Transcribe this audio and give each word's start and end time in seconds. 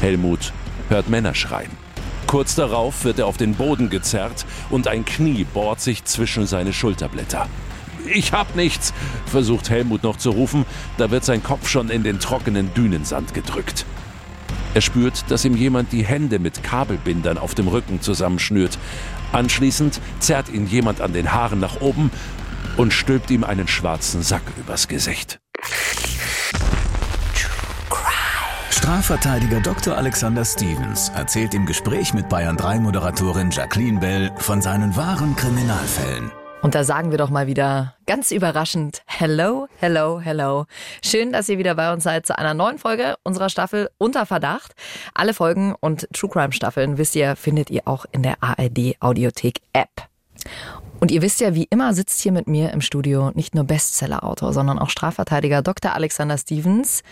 Helmut 0.00 0.52
hört 0.88 1.08
Männer 1.08 1.34
schreien. 1.34 1.70
Kurz 2.26 2.54
darauf 2.54 3.04
wird 3.04 3.18
er 3.18 3.26
auf 3.26 3.36
den 3.36 3.54
Boden 3.54 3.90
gezerrt 3.90 4.44
und 4.70 4.86
ein 4.86 5.04
Knie 5.04 5.44
bohrt 5.44 5.80
sich 5.80 6.04
zwischen 6.04 6.46
seine 6.46 6.72
Schulterblätter. 6.72 7.48
Ich 8.06 8.32
hab 8.32 8.54
nichts, 8.54 8.94
versucht 9.26 9.70
Helmut 9.70 10.02
noch 10.02 10.16
zu 10.16 10.30
rufen, 10.30 10.64
da 10.98 11.10
wird 11.10 11.24
sein 11.24 11.42
Kopf 11.42 11.68
schon 11.68 11.90
in 11.90 12.02
den 12.02 12.20
trockenen 12.20 12.72
Dünensand 12.74 13.34
gedrückt. 13.34 13.86
Er 14.74 14.80
spürt, 14.82 15.24
dass 15.30 15.44
ihm 15.44 15.56
jemand 15.56 15.92
die 15.92 16.04
Hände 16.04 16.38
mit 16.38 16.62
Kabelbindern 16.62 17.38
auf 17.38 17.54
dem 17.54 17.68
Rücken 17.68 18.00
zusammenschnürt. 18.00 18.78
Anschließend 19.32 20.00
zerrt 20.20 20.48
ihn 20.50 20.66
jemand 20.66 21.00
an 21.00 21.12
den 21.12 21.32
Haaren 21.32 21.60
nach 21.60 21.80
oben 21.80 22.10
und 22.76 22.92
stülpt 22.92 23.30
ihm 23.30 23.44
einen 23.44 23.68
schwarzen 23.68 24.22
Sack 24.22 24.42
übers 24.58 24.86
Gesicht. 24.86 25.40
Strafverteidiger 28.88 29.60
Dr. 29.60 29.98
Alexander 29.98 30.46
Stevens 30.46 31.10
erzählt 31.10 31.52
im 31.52 31.66
Gespräch 31.66 32.14
mit 32.14 32.30
Bayern 32.30 32.56
3 32.56 32.78
Moderatorin 32.78 33.50
Jacqueline 33.50 34.00
Bell 34.00 34.30
von 34.38 34.62
seinen 34.62 34.96
wahren 34.96 35.36
Kriminalfällen. 35.36 36.32
Und 36.62 36.74
da 36.74 36.84
sagen 36.84 37.10
wir 37.10 37.18
doch 37.18 37.28
mal 37.28 37.46
wieder 37.46 37.96
ganz 38.06 38.30
überraschend 38.30 39.02
Hello, 39.04 39.68
hello, 39.76 40.20
hello. 40.20 40.64
Schön, 41.04 41.32
dass 41.34 41.50
ihr 41.50 41.58
wieder 41.58 41.74
bei 41.74 41.92
uns 41.92 42.02
seid 42.02 42.26
zu 42.26 42.38
einer 42.38 42.54
neuen 42.54 42.78
Folge 42.78 43.16
unserer 43.24 43.50
Staffel 43.50 43.90
Unter 43.98 44.24
Verdacht. 44.24 44.72
Alle 45.12 45.34
Folgen 45.34 45.74
und 45.78 46.08
True 46.14 46.30
Crime 46.30 46.52
Staffeln, 46.52 46.96
wisst 46.96 47.14
ihr, 47.14 47.36
findet 47.36 47.68
ihr 47.68 47.82
auch 47.84 48.06
in 48.12 48.22
der 48.22 48.42
ARD 48.42 48.96
Audiothek 49.00 49.60
App. 49.74 50.08
Und 50.98 51.10
ihr 51.10 51.20
wisst 51.20 51.40
ja, 51.40 51.54
wie 51.54 51.68
immer 51.68 51.92
sitzt 51.92 52.20
hier 52.22 52.32
mit 52.32 52.46
mir 52.46 52.72
im 52.72 52.80
Studio 52.80 53.32
nicht 53.34 53.54
nur 53.54 53.64
Bestseller-Autor, 53.64 54.54
sondern 54.54 54.78
auch 54.78 54.88
Strafverteidiger 54.88 55.60
Dr. 55.60 55.92
Alexander 55.92 56.38
Stevens. 56.38 57.02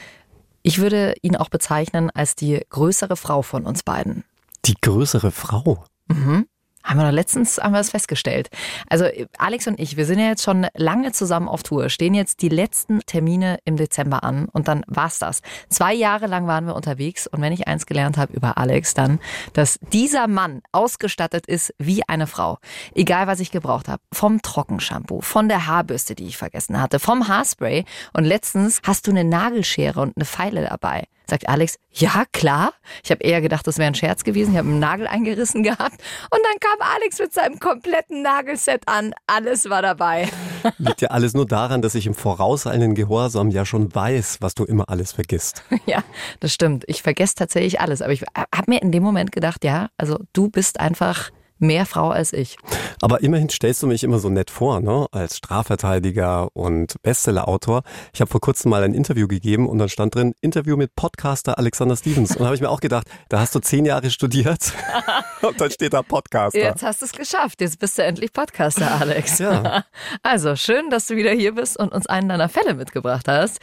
Ich 0.66 0.80
würde 0.80 1.14
ihn 1.22 1.36
auch 1.36 1.48
bezeichnen 1.48 2.10
als 2.10 2.34
die 2.34 2.60
größere 2.70 3.14
Frau 3.14 3.42
von 3.42 3.64
uns 3.66 3.84
beiden. 3.84 4.24
Die 4.64 4.74
größere 4.74 5.30
Frau? 5.30 5.84
Mhm. 6.08 6.48
Haben 6.86 6.98
wir 7.00 7.06
doch 7.06 7.12
letztens 7.12 7.58
haben 7.58 7.72
wir 7.72 7.78
das 7.78 7.90
festgestellt. 7.90 8.48
Also 8.88 9.06
Alex 9.38 9.66
und 9.66 9.80
ich, 9.80 9.96
wir 9.96 10.06
sind 10.06 10.20
ja 10.20 10.28
jetzt 10.28 10.44
schon 10.44 10.68
lange 10.74 11.10
zusammen 11.10 11.48
auf 11.48 11.64
Tour, 11.64 11.88
stehen 11.88 12.14
jetzt 12.14 12.42
die 12.42 12.48
letzten 12.48 13.00
Termine 13.00 13.58
im 13.64 13.76
Dezember 13.76 14.22
an 14.22 14.48
und 14.52 14.68
dann 14.68 14.84
war's 14.86 15.18
das. 15.18 15.42
Zwei 15.68 15.92
Jahre 15.94 16.28
lang 16.28 16.46
waren 16.46 16.64
wir 16.64 16.76
unterwegs 16.76 17.26
und 17.26 17.40
wenn 17.40 17.52
ich 17.52 17.66
eins 17.66 17.86
gelernt 17.86 18.18
habe 18.18 18.32
über 18.32 18.56
Alex, 18.56 18.94
dann, 18.94 19.18
dass 19.52 19.80
dieser 19.92 20.28
Mann 20.28 20.62
ausgestattet 20.70 21.46
ist 21.46 21.74
wie 21.78 22.08
eine 22.08 22.28
Frau. 22.28 22.58
Egal 22.94 23.26
was 23.26 23.40
ich 23.40 23.50
gebraucht 23.50 23.88
habe. 23.88 24.00
Vom 24.12 24.40
Trockenshampoo, 24.40 25.22
von 25.22 25.48
der 25.48 25.66
Haarbürste, 25.66 26.14
die 26.14 26.26
ich 26.26 26.36
vergessen 26.36 26.80
hatte, 26.80 27.00
vom 27.00 27.26
Haarspray 27.26 27.84
und 28.12 28.24
letztens 28.24 28.80
hast 28.86 29.08
du 29.08 29.10
eine 29.10 29.24
Nagelschere 29.24 30.00
und 30.00 30.16
eine 30.16 30.24
Pfeile 30.24 30.62
dabei. 30.68 31.08
Sagt 31.28 31.48
Alex, 31.48 31.76
ja 31.92 32.24
klar. 32.32 32.72
Ich 33.02 33.10
habe 33.10 33.22
eher 33.24 33.40
gedacht, 33.40 33.66
das 33.66 33.78
wäre 33.78 33.88
ein 33.88 33.94
Scherz 33.94 34.22
gewesen. 34.22 34.52
Ich 34.52 34.58
habe 34.58 34.68
einen 34.68 34.78
Nagel 34.78 35.06
eingerissen 35.06 35.62
gehabt. 35.64 36.00
Und 36.30 36.40
dann 36.42 36.60
kam 36.60 36.88
Alex 36.94 37.18
mit 37.18 37.32
seinem 37.32 37.58
kompletten 37.58 38.22
Nagelset 38.22 38.82
an. 38.86 39.12
Alles 39.26 39.68
war 39.68 39.82
dabei. 39.82 40.28
Liegt 40.78 41.00
ja 41.00 41.08
alles 41.08 41.34
nur 41.34 41.46
daran, 41.46 41.82
dass 41.82 41.94
ich 41.94 42.06
im 42.06 42.14
vorauseilenden 42.14 42.94
Gehorsam 42.94 43.50
ja 43.50 43.64
schon 43.64 43.92
weiß, 43.94 44.38
was 44.40 44.54
du 44.54 44.64
immer 44.64 44.88
alles 44.88 45.12
vergisst. 45.12 45.62
Ja, 45.86 46.02
das 46.40 46.52
stimmt. 46.52 46.84
Ich 46.88 47.02
vergesse 47.02 47.36
tatsächlich 47.36 47.80
alles. 47.80 48.02
Aber 48.02 48.12
ich 48.12 48.24
habe 48.34 48.64
mir 48.66 48.82
in 48.82 48.90
dem 48.90 49.04
Moment 49.04 49.30
gedacht, 49.30 49.62
ja, 49.62 49.88
also 49.96 50.18
du 50.32 50.48
bist 50.50 50.80
einfach 50.80 51.30
mehr 51.58 51.86
Frau 51.86 52.10
als 52.10 52.32
ich. 52.32 52.56
Aber 53.02 53.22
immerhin 53.22 53.48
stellst 53.48 53.82
du 53.82 53.86
mich 53.86 54.04
immer 54.04 54.18
so 54.18 54.28
nett 54.28 54.50
vor, 54.50 54.80
ne? 54.80 55.06
Als 55.12 55.36
Strafverteidiger 55.36 56.48
und 56.54 57.00
Bestsellerautor. 57.02 57.82
Ich 58.12 58.20
habe 58.20 58.30
vor 58.30 58.40
kurzem 58.40 58.70
mal 58.70 58.82
ein 58.82 58.94
Interview 58.94 59.28
gegeben 59.28 59.68
und 59.68 59.78
dann 59.78 59.88
stand 59.88 60.14
drin 60.14 60.34
Interview 60.40 60.76
mit 60.76 60.94
Podcaster 60.96 61.58
Alexander 61.58 61.96
Stevens. 61.96 62.32
Und 62.32 62.40
da 62.40 62.46
habe 62.46 62.54
ich 62.54 62.60
mir 62.60 62.70
auch 62.70 62.80
gedacht, 62.80 63.06
da 63.28 63.40
hast 63.40 63.54
du 63.54 63.60
zehn 63.60 63.84
Jahre 63.84 64.10
studiert 64.10 64.72
und 65.42 65.60
dann 65.60 65.70
steht 65.70 65.92
da 65.92 66.02
Podcaster. 66.02 66.58
Jetzt 66.58 66.82
hast 66.82 67.02
du 67.02 67.06
es 67.06 67.12
geschafft. 67.12 67.60
Jetzt 67.60 67.78
bist 67.78 67.98
du 67.98 68.02
endlich 68.02 68.32
Podcaster, 68.32 69.00
Alex. 69.00 69.38
Ja. 69.38 69.84
Also 70.22 70.56
schön, 70.56 70.90
dass 70.90 71.06
du 71.06 71.16
wieder 71.16 71.30
hier 71.30 71.54
bist 71.54 71.76
und 71.78 71.92
uns 71.92 72.06
einen 72.06 72.28
deiner 72.28 72.48
Fälle 72.48 72.74
mitgebracht 72.74 73.28
hast. 73.28 73.60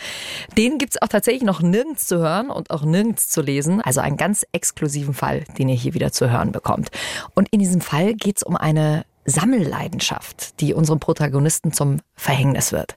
Den 0.57 0.77
gibt's 0.77 1.01
auch 1.01 1.07
tatsächlich 1.07 1.43
noch 1.43 1.61
nirgends 1.61 2.07
zu 2.07 2.19
hören 2.19 2.49
und 2.49 2.69
auch 2.69 2.83
nirgends 2.83 3.29
zu 3.29 3.41
lesen. 3.41 3.81
Also 3.81 4.01
einen 4.01 4.17
ganz 4.17 4.45
exklusiven 4.51 5.13
Fall, 5.13 5.43
den 5.57 5.69
ihr 5.69 5.75
hier 5.75 5.93
wieder 5.93 6.11
zu 6.11 6.31
hören 6.31 6.51
bekommt. 6.51 6.89
Und 7.33 7.49
in 7.49 7.59
diesem 7.59 7.81
Fall 7.83 8.15
geht 8.15 8.37
es 8.37 8.43
um 8.43 8.57
eine 8.57 9.05
Sammelleidenschaft, 9.25 10.59
die 10.59 10.73
unserem 10.73 10.99
Protagonisten 10.99 11.71
zum 11.71 12.01
Verhängnis 12.15 12.71
wird. 12.71 12.95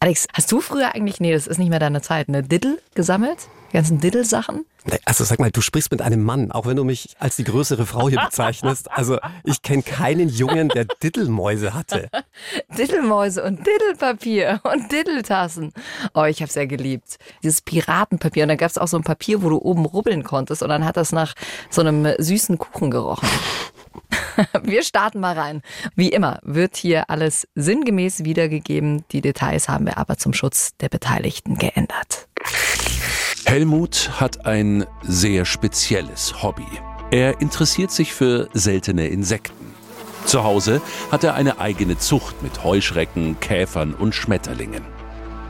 Alex, 0.00 0.26
hast 0.34 0.52
du 0.52 0.60
früher 0.60 0.94
eigentlich, 0.94 1.20
nee, 1.20 1.32
das 1.32 1.46
ist 1.46 1.58
nicht 1.58 1.70
mehr 1.70 1.78
deine 1.78 2.02
Zeit, 2.02 2.28
eine 2.28 2.42
Diddle 2.42 2.78
gesammelt? 2.94 3.48
Die 3.70 3.76
ganzen 3.76 4.00
Diddle-Sachen? 4.00 4.66
Also 5.06 5.24
sag 5.24 5.38
mal, 5.38 5.50
du 5.50 5.62
sprichst 5.62 5.90
mit 5.90 6.02
einem 6.02 6.22
Mann, 6.22 6.52
auch 6.52 6.66
wenn 6.66 6.76
du 6.76 6.84
mich 6.84 7.14
als 7.18 7.36
die 7.36 7.44
größere 7.44 7.86
Frau 7.86 8.10
hier 8.10 8.20
bezeichnest. 8.20 8.90
Also 8.90 9.18
ich 9.44 9.62
kenne 9.62 9.82
keinen 9.82 10.28
Jungen, 10.28 10.68
der 10.68 10.84
Diddlemäuse 10.84 11.72
hatte. 11.72 12.10
Diddlemäuse 12.76 13.42
und 13.42 13.60
Diddlepapier 13.66 14.60
und 14.64 14.92
Diddletassen. 14.92 15.72
Oh, 16.14 16.24
ich 16.24 16.42
habe 16.42 16.52
ja 16.52 16.66
geliebt. 16.66 17.18
Dieses 17.42 17.62
Piratenpapier. 17.62 18.42
Und 18.42 18.50
da 18.50 18.56
gab 18.56 18.70
es 18.70 18.76
auch 18.76 18.88
so 18.88 18.98
ein 18.98 19.04
Papier, 19.04 19.42
wo 19.42 19.48
du 19.48 19.58
oben 19.58 19.86
rubbeln 19.86 20.22
konntest 20.22 20.62
und 20.62 20.68
dann 20.68 20.84
hat 20.84 20.98
das 20.98 21.12
nach 21.12 21.34
so 21.70 21.80
einem 21.80 22.12
süßen 22.18 22.58
Kuchen 22.58 22.90
gerochen. 22.90 23.28
Wir 24.62 24.82
starten 24.82 25.20
mal 25.20 25.38
rein. 25.38 25.62
Wie 25.94 26.08
immer 26.08 26.38
wird 26.42 26.76
hier 26.76 27.10
alles 27.10 27.46
sinngemäß 27.54 28.24
wiedergegeben. 28.24 29.04
Die 29.12 29.20
Details 29.20 29.68
haben 29.68 29.86
wir 29.86 29.98
aber 29.98 30.16
zum 30.16 30.32
Schutz 30.32 30.76
der 30.78 30.88
Beteiligten 30.88 31.56
geändert. 31.56 32.28
Helmut 33.44 34.10
hat 34.20 34.46
ein 34.46 34.86
sehr 35.02 35.44
spezielles 35.44 36.42
Hobby. 36.42 36.66
Er 37.10 37.40
interessiert 37.40 37.90
sich 37.90 38.14
für 38.14 38.48
seltene 38.54 39.08
Insekten. 39.08 39.72
Zu 40.24 40.44
Hause 40.44 40.80
hat 41.10 41.24
er 41.24 41.34
eine 41.34 41.58
eigene 41.58 41.98
Zucht 41.98 42.42
mit 42.42 42.64
Heuschrecken, 42.64 43.38
Käfern 43.40 43.92
und 43.92 44.14
Schmetterlingen. 44.14 44.82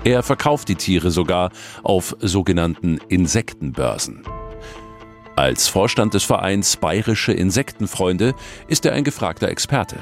Er 0.05 0.23
verkauft 0.25 0.69
die 0.69 0.75
Tiere 0.75 1.13
sogar 1.13 1.51
auf 1.85 2.17
sogenannten 2.19 2.99
Insektenbörsen. 3.09 4.25
Als 5.35 5.67
Vorstand 5.67 6.13
des 6.13 6.25
Vereins 6.25 6.77
Bayerische 6.77 7.33
Insektenfreunde 7.33 8.35
ist 8.69 8.85
er 8.85 8.93
ein 8.93 9.03
gefragter 9.03 9.49
Experte. 9.49 9.97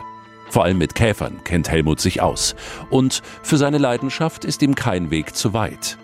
Vor 0.48 0.64
allem 0.64 0.78
mit 0.78 0.96
Käfern 0.96 1.44
kennt 1.44 1.70
Helmut 1.70 2.00
sich 2.00 2.20
aus. 2.20 2.56
Und 2.90 3.22
für 3.42 3.56
seine 3.56 3.78
Leidenschaft 3.78 4.44
ist 4.44 4.60
ihm 4.60 4.74
kein 4.74 5.12
Weg 5.12 5.36
zu 5.36 5.52
weit. 5.52 5.98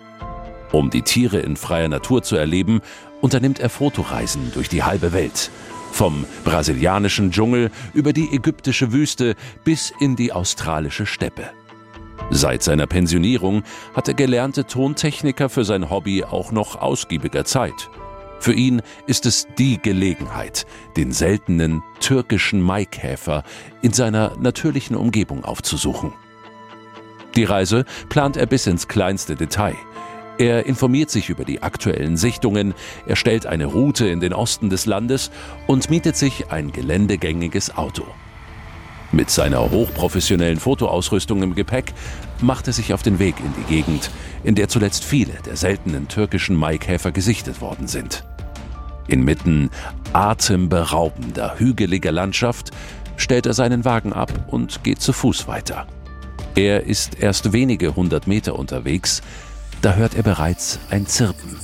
Um 0.71 0.89
die 0.89 1.01
Tiere 1.01 1.39
in 1.39 1.57
freier 1.57 1.89
Natur 1.89 2.23
zu 2.23 2.37
erleben, 2.37 2.79
unternimmt 3.19 3.59
er 3.59 3.69
Fotoreisen 3.69 4.51
durch 4.53 4.69
die 4.69 4.83
halbe 4.83 5.11
Welt. 5.11 5.51
Vom 5.91 6.25
brasilianischen 6.45 7.31
Dschungel 7.31 7.69
über 7.93 8.13
die 8.13 8.33
ägyptische 8.33 8.93
Wüste 8.93 9.35
bis 9.65 9.91
in 9.99 10.15
die 10.15 10.31
australische 10.31 11.05
Steppe. 11.05 11.49
Seit 12.29 12.63
seiner 12.63 12.87
Pensionierung 12.87 13.63
hat 13.93 14.07
der 14.07 14.13
gelernte 14.13 14.65
Tontechniker 14.65 15.49
für 15.49 15.65
sein 15.65 15.89
Hobby 15.89 16.23
auch 16.23 16.53
noch 16.53 16.77
ausgiebiger 16.77 17.43
Zeit. 17.43 17.89
Für 18.39 18.53
ihn 18.53 18.81
ist 19.07 19.25
es 19.25 19.47
die 19.57 19.79
Gelegenheit, 19.81 20.65
den 20.95 21.11
seltenen 21.11 21.83
türkischen 21.99 22.61
Maikäfer 22.61 23.43
in 23.81 23.93
seiner 23.93 24.35
natürlichen 24.39 24.95
Umgebung 24.95 25.43
aufzusuchen. 25.43 26.13
Die 27.35 27.43
Reise 27.43 27.85
plant 28.09 28.37
er 28.37 28.45
bis 28.45 28.67
ins 28.67 28.87
kleinste 28.87 29.35
Detail. 29.35 29.75
Er 30.37 30.65
informiert 30.67 31.09
sich 31.09 31.29
über 31.29 31.45
die 31.45 31.63
aktuellen 31.63 32.15
Sichtungen, 32.15 32.75
erstellt 33.07 33.47
eine 33.47 33.65
Route 33.65 34.07
in 34.07 34.19
den 34.19 34.33
Osten 34.33 34.69
des 34.69 34.85
Landes 34.85 35.31
und 35.65 35.89
mietet 35.89 36.15
sich 36.15 36.51
ein 36.51 36.71
geländegängiges 36.71 37.75
Auto. 37.75 38.05
Mit 39.11 39.29
seiner 39.29 39.71
hochprofessionellen 39.71 40.59
Fotoausrüstung 40.59 41.41
im 41.41 41.55
Gepäck 41.55 41.93
macht 42.41 42.67
er 42.67 42.73
sich 42.73 42.93
auf 42.93 43.03
den 43.03 43.19
Weg 43.19 43.35
in 43.39 43.53
die 43.55 43.75
Gegend, 43.75 44.11
in 44.43 44.55
der 44.55 44.69
zuletzt 44.69 45.03
viele 45.03 45.33
der 45.45 45.55
seltenen 45.55 46.07
türkischen 46.07 46.55
Maikäfer 46.55 47.11
gesichtet 47.11 47.61
worden 47.61 47.87
sind. 47.87 48.23
Inmitten 49.07 49.69
atemberaubender, 50.13 51.55
hügeliger 51.57 52.11
Landschaft 52.11 52.71
stellt 53.15 53.45
er 53.45 53.53
seinen 53.53 53.85
Wagen 53.85 54.13
ab 54.13 54.31
und 54.47 54.83
geht 54.83 55.01
zu 55.01 55.13
Fuß 55.13 55.47
weiter. 55.47 55.87
Er 56.55 56.83
ist 56.83 57.19
erst 57.19 57.53
wenige 57.53 57.95
hundert 57.95 58.27
Meter 58.27 58.57
unterwegs, 58.57 59.21
da 59.81 59.93
hört 59.93 60.15
er 60.15 60.23
bereits 60.23 60.79
ein 60.89 61.05
Zirpen. 61.05 61.55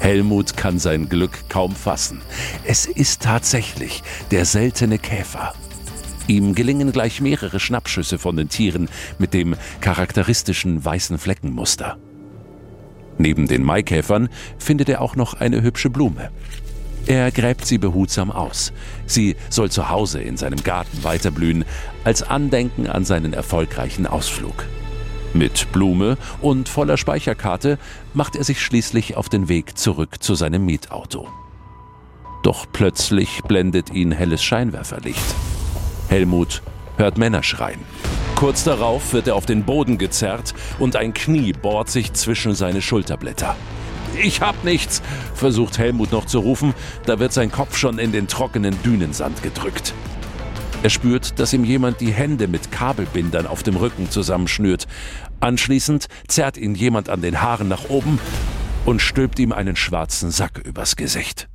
Helmut 0.00 0.56
kann 0.56 0.78
sein 0.78 1.08
Glück 1.08 1.48
kaum 1.48 1.74
fassen. 1.76 2.20
Es 2.64 2.86
ist 2.86 3.22
tatsächlich 3.22 4.02
der 4.30 4.44
seltene 4.44 4.98
Käfer. 4.98 5.54
Ihm 6.28 6.54
gelingen 6.54 6.92
gleich 6.92 7.20
mehrere 7.20 7.58
Schnappschüsse 7.58 8.18
von 8.18 8.36
den 8.36 8.48
Tieren 8.48 8.88
mit 9.18 9.34
dem 9.34 9.56
charakteristischen 9.80 10.84
weißen 10.84 11.18
Fleckenmuster. 11.18 11.98
Neben 13.18 13.46
den 13.46 13.62
Maikäfern 13.62 14.28
findet 14.58 14.88
er 14.88 15.00
auch 15.00 15.16
noch 15.16 15.34
eine 15.34 15.62
hübsche 15.62 15.90
Blume. 15.90 16.30
Er 17.06 17.30
gräbt 17.32 17.66
sie 17.66 17.78
behutsam 17.78 18.30
aus. 18.30 18.72
Sie 19.06 19.36
soll 19.50 19.70
zu 19.70 19.88
Hause 19.88 20.22
in 20.22 20.36
seinem 20.36 20.62
Garten 20.62 21.02
weiterblühen, 21.02 21.64
als 22.04 22.22
Andenken 22.22 22.86
an 22.86 23.04
seinen 23.04 23.32
erfolgreichen 23.32 24.06
Ausflug. 24.06 24.66
Mit 25.34 25.72
Blume 25.72 26.16
und 26.40 26.68
voller 26.68 26.96
Speicherkarte 26.96 27.78
macht 28.14 28.36
er 28.36 28.44
sich 28.44 28.60
schließlich 28.60 29.16
auf 29.16 29.28
den 29.28 29.48
Weg 29.48 29.78
zurück 29.78 30.22
zu 30.22 30.34
seinem 30.34 30.64
Mietauto. 30.64 31.28
Doch 32.42 32.66
plötzlich 32.72 33.40
blendet 33.48 33.90
ihn 33.90 34.12
helles 34.12 34.42
Scheinwerferlicht. 34.42 35.34
Helmut 36.12 36.60
hört 36.98 37.16
Männer 37.16 37.42
schreien. 37.42 37.80
Kurz 38.34 38.64
darauf 38.64 39.14
wird 39.14 39.28
er 39.28 39.34
auf 39.34 39.46
den 39.46 39.64
Boden 39.64 39.96
gezerrt 39.96 40.52
und 40.78 40.94
ein 40.94 41.14
Knie 41.14 41.54
bohrt 41.54 41.88
sich 41.88 42.12
zwischen 42.12 42.54
seine 42.54 42.82
Schulterblätter. 42.82 43.56
Ich 44.22 44.42
hab 44.42 44.62
nichts, 44.62 45.00
versucht 45.34 45.78
Helmut 45.78 46.12
noch 46.12 46.26
zu 46.26 46.40
rufen, 46.40 46.74
da 47.06 47.18
wird 47.18 47.32
sein 47.32 47.50
Kopf 47.50 47.78
schon 47.78 47.98
in 47.98 48.12
den 48.12 48.28
trockenen 48.28 48.76
Dünensand 48.82 49.42
gedrückt. 49.42 49.94
Er 50.82 50.90
spürt, 50.90 51.38
dass 51.40 51.54
ihm 51.54 51.64
jemand 51.64 52.02
die 52.02 52.12
Hände 52.12 52.46
mit 52.46 52.70
Kabelbindern 52.70 53.46
auf 53.46 53.62
dem 53.62 53.76
Rücken 53.76 54.10
zusammenschnürt. 54.10 54.86
Anschließend 55.40 56.08
zerrt 56.28 56.58
ihn 56.58 56.74
jemand 56.74 57.08
an 57.08 57.22
den 57.22 57.40
Haaren 57.40 57.68
nach 57.68 57.88
oben 57.88 58.18
und 58.84 59.00
stülpt 59.00 59.38
ihm 59.38 59.52
einen 59.52 59.76
schwarzen 59.76 60.30
Sack 60.30 60.58
übers 60.58 60.96
Gesicht. 60.96 61.48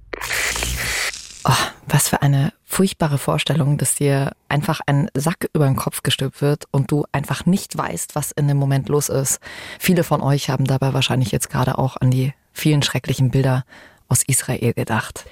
Oh, 1.49 1.53
was 1.88 2.09
für 2.09 2.21
eine 2.21 2.51
furchtbare 2.65 3.17
Vorstellung, 3.17 3.77
dass 3.77 3.95
dir 3.95 4.33
einfach 4.49 4.81
ein 4.85 5.09
Sack 5.13 5.49
über 5.53 5.65
den 5.65 5.77
Kopf 5.77 6.03
gestülpt 6.03 6.41
wird 6.41 6.65
und 6.71 6.91
du 6.91 7.05
einfach 7.13 7.45
nicht 7.45 7.77
weißt, 7.77 8.15
was 8.15 8.33
in 8.33 8.49
dem 8.49 8.57
Moment 8.57 8.89
los 8.89 9.07
ist. 9.07 9.39
Viele 9.79 10.03
von 10.03 10.19
euch 10.19 10.49
haben 10.49 10.65
dabei 10.65 10.94
wahrscheinlich 10.94 11.31
jetzt 11.31 11.49
gerade 11.49 11.77
auch 11.77 11.95
an 11.95 12.11
die 12.11 12.33
vielen 12.51 12.81
schrecklichen 12.81 13.31
Bilder 13.31 13.63
aus 14.09 14.23
Israel 14.27 14.73
gedacht. 14.73 15.25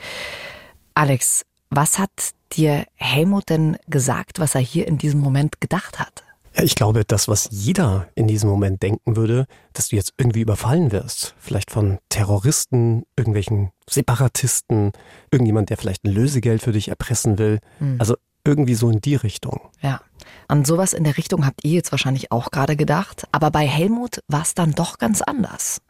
Alex, 0.93 1.45
was 1.69 1.99
hat 1.99 2.11
dir 2.53 2.85
Helmut 2.95 3.49
denn 3.49 3.77
gesagt, 3.87 4.39
was 4.39 4.55
er 4.55 4.61
hier 4.61 4.87
in 4.87 4.97
diesem 4.97 5.19
Moment 5.19 5.59
gedacht 5.59 5.99
hat? 5.99 6.23
Ja, 6.55 6.63
ich 6.63 6.75
glaube, 6.75 7.03
das, 7.03 7.27
was 7.27 7.49
jeder 7.51 8.07
in 8.15 8.27
diesem 8.27 8.49
Moment 8.49 8.81
denken 8.81 9.17
würde, 9.17 9.47
dass 9.73 9.89
du 9.89 9.97
jetzt 9.97 10.13
irgendwie 10.17 10.41
überfallen 10.41 10.93
wirst. 10.93 11.35
Vielleicht 11.37 11.71
von 11.71 11.99
Terroristen, 12.07 13.03
irgendwelchen 13.17 13.71
Separatisten, 13.89 14.91
irgendjemand, 15.31 15.69
der 15.69 15.77
vielleicht 15.77 16.03
ein 16.05 16.11
Lösegeld 16.11 16.61
für 16.61 16.71
dich 16.71 16.89
erpressen 16.89 17.37
will. 17.37 17.59
Mhm. 17.79 17.97
Also 17.99 18.15
irgendwie 18.45 18.75
so 18.75 18.89
in 18.89 19.01
die 19.01 19.15
Richtung. 19.15 19.59
Ja. 19.81 20.01
An 20.47 20.65
sowas 20.65 20.93
in 20.93 21.03
der 21.03 21.17
Richtung 21.17 21.45
habt 21.45 21.63
ihr 21.63 21.71
jetzt 21.71 21.91
wahrscheinlich 21.91 22.31
auch 22.31 22.51
gerade 22.51 22.75
gedacht. 22.75 23.27
Aber 23.31 23.51
bei 23.51 23.65
Helmut 23.67 24.19
war 24.27 24.43
es 24.43 24.53
dann 24.53 24.71
doch 24.71 24.97
ganz 24.97 25.21
anders. 25.21 25.81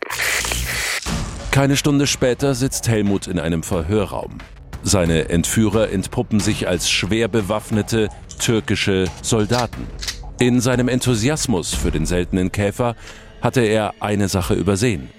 Keine 1.51 1.77
Stunde 1.77 2.07
später 2.07 2.55
sitzt 2.55 2.87
Helmut 2.87 3.27
in 3.27 3.39
einem 3.39 3.63
Verhörraum. 3.63 4.39
Seine 4.83 5.29
Entführer 5.29 5.89
entpuppen 5.89 6.39
sich 6.39 6.67
als 6.67 6.89
schwer 6.89 7.27
bewaffnete 7.27 8.09
türkische 8.39 9.05
Soldaten. 9.21 9.87
In 10.39 10.59
seinem 10.59 10.89
Enthusiasmus 10.89 11.73
für 11.73 11.91
den 11.91 12.05
seltenen 12.05 12.51
Käfer 12.51 12.95
hatte 13.41 13.61
er 13.61 13.93
eine 14.01 14.27
Sache 14.27 14.53
übersehen. 14.53 15.09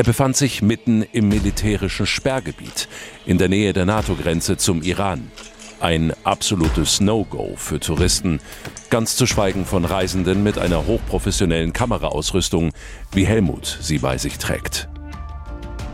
Er 0.00 0.04
befand 0.04 0.34
sich 0.34 0.62
mitten 0.62 1.02
im 1.02 1.28
militärischen 1.28 2.06
Sperrgebiet, 2.06 2.88
in 3.26 3.36
der 3.36 3.50
Nähe 3.50 3.74
der 3.74 3.84
NATO-Grenze 3.84 4.56
zum 4.56 4.80
Iran. 4.80 5.30
Ein 5.78 6.14
absolutes 6.24 7.02
No-Go 7.02 7.52
für 7.56 7.80
Touristen, 7.80 8.40
ganz 8.88 9.14
zu 9.14 9.26
schweigen 9.26 9.66
von 9.66 9.84
Reisenden 9.84 10.42
mit 10.42 10.56
einer 10.56 10.86
hochprofessionellen 10.86 11.74
Kameraausrüstung, 11.74 12.72
wie 13.12 13.26
Helmut 13.26 13.76
sie 13.82 13.98
bei 13.98 14.16
sich 14.16 14.38
trägt. 14.38 14.88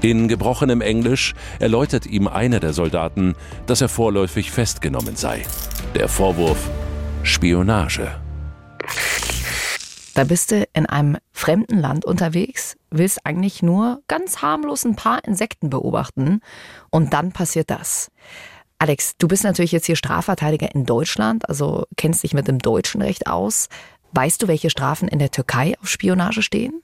In 0.02 0.28
gebrochenem 0.28 0.82
Englisch 0.82 1.34
erläutert 1.58 2.06
ihm 2.06 2.28
einer 2.28 2.60
der 2.60 2.74
Soldaten, 2.74 3.34
dass 3.66 3.80
er 3.80 3.88
vorläufig 3.88 4.52
festgenommen 4.52 5.16
sei. 5.16 5.42
Der 5.96 6.06
Vorwurf 6.06 6.70
Spionage. 7.24 8.12
Da 10.16 10.24
bist 10.24 10.50
du 10.50 10.66
in 10.72 10.86
einem 10.86 11.18
fremden 11.30 11.78
Land 11.78 12.06
unterwegs, 12.06 12.78
willst 12.88 13.26
eigentlich 13.26 13.62
nur 13.62 14.00
ganz 14.08 14.40
harmlos 14.40 14.86
ein 14.86 14.96
paar 14.96 15.22
Insekten 15.24 15.68
beobachten 15.68 16.40
und 16.88 17.12
dann 17.12 17.32
passiert 17.32 17.68
das. 17.68 18.10
Alex, 18.78 19.18
du 19.18 19.28
bist 19.28 19.44
natürlich 19.44 19.72
jetzt 19.72 19.84
hier 19.84 19.94
Strafverteidiger 19.94 20.74
in 20.74 20.86
Deutschland, 20.86 21.46
also 21.50 21.84
kennst 21.98 22.22
dich 22.22 22.32
mit 22.32 22.48
dem 22.48 22.60
deutschen 22.60 23.02
Recht 23.02 23.26
aus. 23.26 23.68
Weißt 24.12 24.42
du, 24.42 24.48
welche 24.48 24.70
Strafen 24.70 25.06
in 25.06 25.18
der 25.18 25.30
Türkei 25.30 25.74
auf 25.82 25.88
Spionage 25.90 26.40
stehen? 26.40 26.80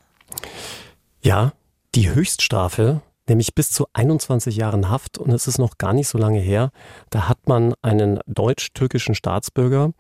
Ja, 1.23 1.55
die 1.94 2.11
Höchststrafe 2.11 3.00
nämlich 3.28 3.54
bis 3.54 3.70
zu 3.70 3.86
21 3.92 4.56
Jahren 4.56 4.88
Haft. 4.88 5.19
Und 5.19 5.30
es 5.30 5.46
ist 5.46 5.58
noch 5.58 5.78
gar 5.78 5.92
nicht 5.92 6.08
so 6.08 6.19
lange 6.19 6.40
her. 6.40 6.70
Da 7.10 7.28
hat 7.28 7.48
man 7.48 7.74
einen 7.82 8.20
deutsch-türkischen 8.26 9.14
Staatsbürger 9.14 9.92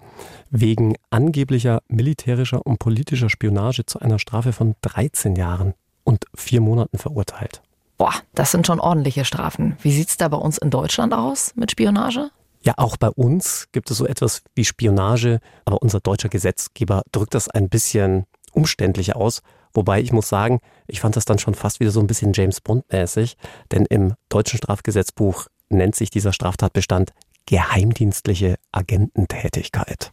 wegen 0.50 0.96
angeblicher 1.10 1.82
militärischer 1.88 2.66
und 2.66 2.78
politischer 2.78 3.30
Spionage 3.30 3.86
zu 3.86 4.00
einer 4.00 4.18
Strafe 4.18 4.52
von 4.52 4.74
13 4.82 5.36
Jahren 5.36 5.74
und 6.04 6.24
vier 6.34 6.60
Monaten 6.60 6.98
verurteilt. 6.98 7.62
Boah, 7.98 8.14
das 8.34 8.50
sind 8.50 8.66
schon 8.66 8.80
ordentliche 8.80 9.24
Strafen. 9.24 9.76
Wie 9.80 9.92
sieht 9.92 10.08
es 10.08 10.16
da 10.16 10.28
bei 10.28 10.36
uns 10.36 10.58
in 10.58 10.70
Deutschland 10.70 11.14
aus 11.14 11.52
mit 11.54 11.70
Spionage? 11.70 12.30
Ja, 12.64 12.74
auch 12.76 12.96
bei 12.96 13.08
uns 13.08 13.68
gibt 13.72 13.90
es 13.90 13.98
so 13.98 14.06
etwas 14.06 14.42
wie 14.54 14.64
Spionage, 14.64 15.40
aber 15.64 15.82
unser 15.82 16.00
deutscher 16.00 16.28
Gesetzgeber 16.28 17.02
drückt 17.10 17.34
das 17.34 17.48
ein 17.48 17.68
bisschen 17.68 18.24
umständlicher 18.52 19.16
aus. 19.16 19.42
Wobei 19.74 20.00
ich 20.00 20.12
muss 20.12 20.28
sagen, 20.28 20.60
ich 20.86 21.00
fand 21.00 21.16
das 21.16 21.24
dann 21.24 21.38
schon 21.38 21.54
fast 21.54 21.80
wieder 21.80 21.90
so 21.90 22.00
ein 22.00 22.06
bisschen 22.06 22.32
James 22.32 22.60
Bond-mäßig, 22.60 23.36
denn 23.70 23.86
im 23.86 24.14
deutschen 24.28 24.58
Strafgesetzbuch 24.58 25.46
nennt 25.68 25.94
sich 25.94 26.10
dieser 26.10 26.32
Straftatbestand 26.32 27.12
geheimdienstliche 27.46 28.56
Agententätigkeit. 28.70 30.10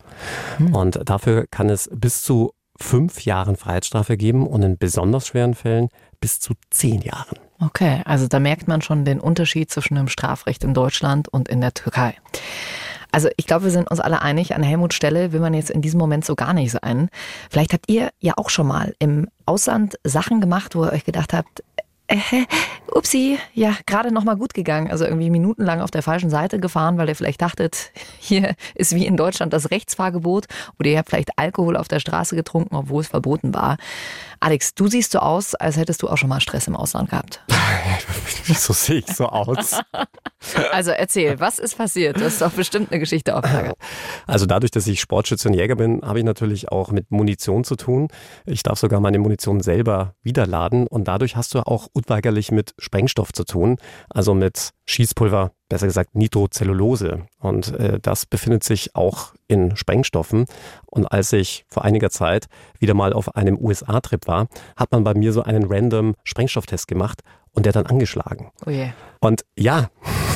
Hm. 0.57 0.73
Und 0.73 1.00
dafür 1.06 1.45
kann 1.51 1.69
es 1.69 1.89
bis 1.94 2.23
zu 2.23 2.53
fünf 2.77 3.25
Jahren 3.25 3.56
Freiheitsstrafe 3.56 4.17
geben 4.17 4.47
und 4.47 4.63
in 4.63 4.77
besonders 4.77 5.27
schweren 5.27 5.53
Fällen 5.53 5.89
bis 6.21 6.39
zu 6.39 6.53
zehn 6.69 7.01
Jahren. 7.01 7.38
Okay, 7.59 8.01
also 8.06 8.28
da 8.28 8.39
merkt 8.39 8.68
man 8.68 8.81
schon 8.81 9.04
den 9.04 9.19
Unterschied 9.19 9.69
zwischen 9.69 9.95
dem 9.95 10.07
Strafrecht 10.07 10.63
in 10.63 10.73
Deutschland 10.73 11.28
und 11.28 11.49
in 11.49 11.59
der 11.59 11.73
Türkei. 11.73 12.16
Also 13.11 13.30
ich 13.37 13.47
glaube, 13.47 13.66
wir 13.66 13.71
sind 13.71 13.89
uns 13.89 13.99
alle 13.99 14.21
einig, 14.21 14.56
an 14.56 14.63
Helmuts 14.63 14.95
Stelle 14.95 15.31
will 15.31 15.39
man 15.39 15.54
jetzt 15.54 15.71
in 15.71 15.81
diesem 15.81 15.99
Moment 15.99 16.25
so 16.25 16.35
gar 16.35 16.54
nicht 16.54 16.71
sein. 16.71 17.09
Vielleicht 17.49 17.73
habt 17.73 17.89
ihr 17.89 18.09
ja 18.19 18.33
auch 18.37 18.49
schon 18.49 18.68
mal 18.68 18.94
im 18.99 19.28
Ausland 19.45 19.97
Sachen 20.04 20.42
gemacht, 20.42 20.75
wo 20.75 20.85
ihr 20.85 20.94
euch 20.94 21.06
gedacht 21.06 21.33
habt, 21.33 21.63
äh, 22.09 22.45
upsi, 22.92 23.37
ja, 23.54 23.75
gerade 23.85 24.11
noch 24.11 24.23
mal 24.23 24.35
gut 24.35 24.54
gegangen. 24.54 24.89
Also 24.89 25.06
irgendwie 25.06 25.30
minutenlang 25.30 25.81
auf 25.81 25.92
der 25.92 26.01
falschen 26.01 26.30
Seite 26.30 26.59
gefahren, 26.59 26.97
weil 26.97 27.07
ihr 27.07 27.16
vielleicht 27.16 27.42
dachtet, 27.42 27.92
hier 28.19 28.56
ist 28.75 28.95
wie 28.95 29.06
in 29.06 29.16
Deutschland 29.16 29.54
das 29.54 29.71
Rechtsfahrgebot 29.71 30.45
oder 30.80 30.89
ihr 30.89 30.97
habt 30.97 31.09
vielleicht 31.09 31.37
Alkohol 31.37 31.78
auf 31.78 31.87
der 31.87 31.99
Straße 31.99 32.35
getrunken, 32.35 32.75
obwohl 32.75 33.01
es 33.01 33.07
verboten 33.07 33.54
war. 33.54 33.78
Alex, 34.39 34.73
du 34.73 34.87
siehst 34.87 35.11
so 35.11 35.19
aus, 35.19 35.54
als 35.54 35.78
hättest 35.78 36.01
du 36.01 36.09
auch 36.09 36.18
schon 36.18 36.30
mal 36.30 36.39
Stress 36.39 36.68
im 36.68 36.75
Ausland 36.75 37.09
gehabt. 37.09 37.42
so 38.45 38.73
sehe 38.73 38.99
ich 38.99 39.07
so 39.07 39.28
aus. 39.28 39.80
Also 40.72 40.92
erzähl, 40.92 41.40
was 41.40 41.60
ist 41.60 41.78
passiert? 41.78 42.18
Das 42.18 42.34
ist 42.34 42.42
doch 42.42 42.52
bestimmt 42.52 42.92
eine 42.92 43.00
Geschichte 43.00 43.36
auf 43.36 43.44
Lager. 43.44 43.74
Also 44.28 44.46
dadurch, 44.46 44.72
dass 44.72 44.88
ich 44.88 45.02
Sportschütze 45.02 45.50
und 45.50 45.54
Jäger 45.54 45.76
bin, 45.76 46.02
habe 46.02 46.19
ich 46.19 46.26
natürlich 46.26 46.72
auch 46.72 46.92
mit 46.92 47.12
Munition 47.12 47.64
zu 47.64 47.76
tun. 47.76 48.08
Ich 48.46 48.64
darf 48.64 48.80
sogar 48.80 49.00
meine 49.00 49.19
Munition 49.19 49.62
selber 49.62 50.16
wiederladen 50.22 50.88
und 50.88 51.08
dadurch 51.08 51.36
hast 51.36 51.56
du 51.56 51.60
auch 51.60 51.88
unweigerlich 51.94 52.52
mit 52.52 52.74
Sprengstoff 52.78 53.34
zu 53.34 53.44
tun, 53.44 53.78
also 54.10 54.34
mit 54.34 54.72
Schießpulver, 54.86 55.52
besser 55.69 55.88
gesagt 55.88 56.16
Nitrocellulose. 56.16 57.26
Und 57.40 57.74
äh, 57.80 58.00
das 58.00 58.26
befindet 58.26 58.64
sich 58.64 58.96
auch 58.96 59.34
in 59.48 59.76
Sprengstoffen. 59.76 60.46
Und 60.88 61.06
als 61.06 61.31
ich 61.34 61.66
vor 61.68 61.86
einiger 61.86 62.10
Zeit 62.10 62.48
wieder 62.80 62.94
mal 62.94 63.14
auf 63.14 63.36
einem 63.36 63.58
USA-Trip 63.58 64.28
war, 64.28 64.48
hat 64.76 64.92
man 64.92 65.04
bei 65.04 65.14
mir 65.14 65.31
so 65.31 65.44
einen 65.44 65.66
random 65.66 66.16
Sprengstofftest 66.24 66.88
gemacht 66.88 67.22
und 67.54 67.66
der 67.66 67.74
dann 67.74 67.86
angeschlagen. 67.86 68.52
Oh 68.66 68.69
yeah. 68.69 68.94
Und 69.19 69.46
ja, 69.58 69.90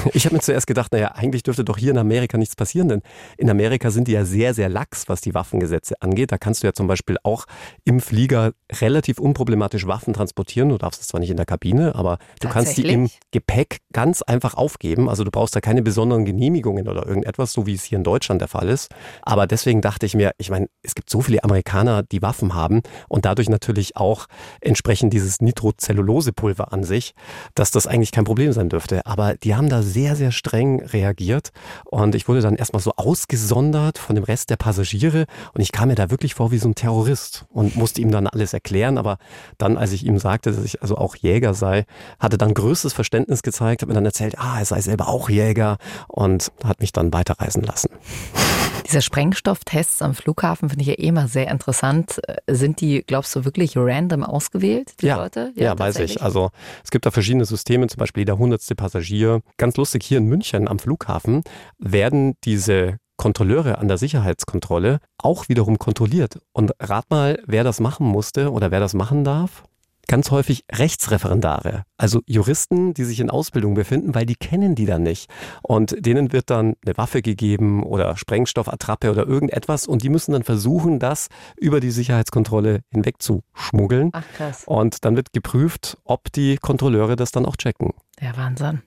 Ich 0.14 0.26
habe 0.26 0.36
mir 0.36 0.42
zuerst 0.42 0.68
gedacht, 0.68 0.92
naja, 0.92 1.14
eigentlich 1.16 1.44
dürfte 1.44 1.64
doch 1.64 1.78
hier 1.78 1.92
in 1.92 1.98
Amerika 1.98 2.38
nichts 2.38 2.56
passieren, 2.56 2.88
denn 2.88 3.02
in 3.38 3.50
Amerika 3.50 3.92
sind 3.92 4.08
die 4.08 4.14
ja 4.14 4.26
sehr, 4.26 4.54
sehr 4.54 4.70
lax, 4.70 5.10
was 5.10 5.22
die 5.22 5.34
Waffengesetze 5.34 5.96
angeht. 6.02 6.32
Da 6.32 6.38
kannst 6.38 6.64
du 6.64 6.68
ja 6.68 6.74
zum 6.74 6.88
Beispiel 6.88 7.18
auch 7.24 7.46
im 7.84 8.00
Flieger 8.00 8.54
relativ 8.72 9.20
unproblematisch 9.20 9.88
Waffen 9.88 10.14
transportieren. 10.14 10.70
Du 10.70 10.78
darfst 10.78 11.02
es 11.02 11.08
zwar 11.08 11.20
nicht 11.20 11.30
in 11.30 11.38
der 11.38 11.46
Kabine, 11.46 11.96
aber 11.96 12.18
du 12.42 12.50
kannst 12.50 12.78
die 12.78 12.88
im 12.88 13.10
Gepäck 13.32 13.80
ganz 13.92 14.22
einfach 14.22 14.56
aufgeben. 14.56 15.10
Also 15.10 15.24
du 15.24 15.32
brauchst 15.32 15.56
da 15.56 15.62
keine 15.62 15.82
besonderen 15.82 16.26
Genehmigungen 16.26 16.88
oder 16.88 17.06
irgendetwas, 17.06 17.54
so 17.54 17.66
wie 17.66 17.74
es 17.74 17.84
hier 17.84 17.98
in 17.98 18.04
Deutschland 18.04 18.42
der 18.42 18.48
Fall 18.48 18.70
ist. 18.70 18.92
Aber 19.22 19.48
deswegen 19.48 19.82
dachte 19.82 20.06
ich 20.06 20.16
mir, 20.16 20.32
ich 20.38 20.50
meine, 20.50 20.68
es 20.82 20.96
gibt 20.96 21.10
so 21.10 21.22
viele 21.22 21.44
Amerikaner, 21.44 22.04
die 22.04 22.22
Waffen 22.22 22.54
haben 22.54 22.82
und 23.08 23.26
dadurch 23.26 23.50
natürlich 23.50 23.96
auch 23.96 24.28
entsprechend 24.62 25.14
dieses 25.14 25.42
Nitrocellulosepulver 25.42 26.74
an 26.74 26.84
sich, 26.84 27.14
dass 27.56 27.72
das 27.72 27.88
eigentlich 27.88 28.12
kein 28.12 28.26
Problem 28.26 28.52
sein 28.54 28.70
dürfte. 28.70 29.06
Aber 29.06 29.36
die 29.36 29.56
haben 29.56 29.70
da 29.70 29.82
sehr, 29.94 30.16
sehr 30.16 30.32
streng 30.32 30.82
reagiert 30.82 31.50
und 31.86 32.16
ich 32.16 32.28
wurde 32.28 32.42
dann 32.42 32.56
erstmal 32.56 32.82
so 32.82 32.94
ausgesondert 32.96 33.98
von 33.98 34.16
dem 34.16 34.24
Rest 34.24 34.50
der 34.50 34.58
Passagiere 34.58 35.26
und 35.54 35.62
ich 35.62 35.72
kam 35.72 35.90
mir 35.90 35.96
da 35.96 36.10
wirklich 36.10 36.34
vor 36.34 36.52
wie 36.52 36.58
so 36.58 36.68
ein 36.68 36.76
Terrorist 36.76 37.46
und 37.50 37.76
musste 37.76 38.02
ihm 38.02 38.12
dann 38.12 38.28
alles 38.28 38.54
erklären. 38.54 38.98
Aber 38.98 39.18
dann, 39.58 39.78
als 39.78 39.92
ich 39.92 40.06
ihm 40.06 40.18
sagte, 40.20 40.52
dass 40.52 40.64
ich 40.64 40.82
also 40.82 40.98
auch 40.98 41.16
Jäger 41.16 41.54
sei, 41.54 41.86
hatte 42.20 42.38
dann 42.38 42.54
größtes 42.54 42.94
Verständnis 42.94 43.44
gezeigt, 43.44 43.82
hat 43.82 43.90
mir 43.90 43.96
dann 43.96 44.06
erzählt, 44.06 44.38
ah, 44.38 44.60
er 44.60 44.66
sei 44.66 44.82
selber 44.82 45.08
auch 45.08 45.30
Jäger 45.30 45.78
und 46.08 46.52
hat 46.64 46.80
mich 46.80 46.92
dann 46.92 47.14
weiterreisen 47.14 47.64
lassen. 47.64 47.90
Diese 48.94 49.02
Sprengstofftests 49.02 50.04
am 50.04 50.14
Flughafen 50.14 50.70
finde 50.70 50.84
ich 50.84 50.88
ja 50.88 50.94
eh 50.94 51.08
immer 51.08 51.28
sehr 51.28 51.50
interessant. 51.50 52.22
Sind 52.48 52.80
die, 52.80 53.02
glaubst 53.02 53.36
du, 53.36 53.44
wirklich 53.44 53.76
random 53.76 54.24
ausgewählt, 54.24 55.02
die 55.02 55.08
ja, 55.08 55.16
Leute? 55.16 55.52
Ja, 55.56 55.64
ja 55.64 55.80
weiß 55.80 55.98
ich. 55.98 56.22
Also 56.22 56.52
es 56.84 56.92
gibt 56.92 57.08
da 57.08 57.10
verschiedene 57.10 57.46
Systeme, 57.46 57.88
zum 57.88 57.98
Beispiel 57.98 58.22
jeder 58.22 58.38
hundertste 58.38 58.76
Passagier. 58.76 59.42
Ganz 59.58 59.78
lustig, 59.78 60.04
hier 60.04 60.20
in 60.20 60.28
München 60.28 60.68
am 60.68 60.78
Flughafen 60.78 61.42
werden 61.80 62.36
diese 62.44 63.00
Kontrolleure 63.18 63.80
an 63.80 63.88
der 63.88 63.98
Sicherheitskontrolle 63.98 65.00
auch 65.18 65.50
wiederum 65.50 65.80
kontrolliert. 65.80 66.38
Und 66.52 66.74
rat 66.80 67.06
mal, 67.10 67.42
wer 67.48 67.64
das 67.64 67.80
machen 67.80 68.06
musste 68.06 68.52
oder 68.52 68.70
wer 68.70 68.80
das 68.80 68.94
machen 68.94 69.24
darf 69.24 69.64
ganz 70.08 70.32
häufig 70.32 70.66
Rechtsreferendare, 70.72 71.84
also 71.98 72.22
Juristen, 72.26 72.94
die 72.94 73.04
sich 73.04 73.20
in 73.20 73.30
Ausbildung 73.30 73.74
befinden, 73.74 74.14
weil 74.16 74.26
die 74.26 74.36
kennen 74.36 74.76
die 74.76 74.86
dann 74.86 75.04
nicht. 75.04 75.30
Und 75.62 75.96
denen 76.06 76.32
wird 76.32 76.50
dann 76.50 76.76
eine 76.86 76.98
Waffe 76.98 77.22
gegeben 77.22 77.84
oder 77.84 78.18
Sprengstoffattrappe 78.18 79.12
oder 79.12 79.28
irgendetwas 79.28 79.88
und 79.88 80.04
die 80.04 80.10
müssen 80.10 80.34
dann 80.34 80.44
versuchen, 80.44 81.00
das 81.00 81.30
über 81.58 81.80
die 81.80 81.92
Sicherheitskontrolle 81.92 82.82
hinweg 82.90 83.22
zu 83.22 83.44
schmuggeln. 83.54 84.10
Ach 84.14 84.26
krass. 84.36 84.64
Und 84.66 85.06
dann 85.06 85.16
wird 85.16 85.34
geprüft, 85.34 85.98
ob 86.04 86.32
die 86.32 86.58
Kontrolleure 86.58 87.16
das 87.16 87.32
dann 87.32 87.46
auch 87.46 87.56
checken. 87.56 87.92
Der 88.20 88.36
Wahnsinn. 88.38 88.82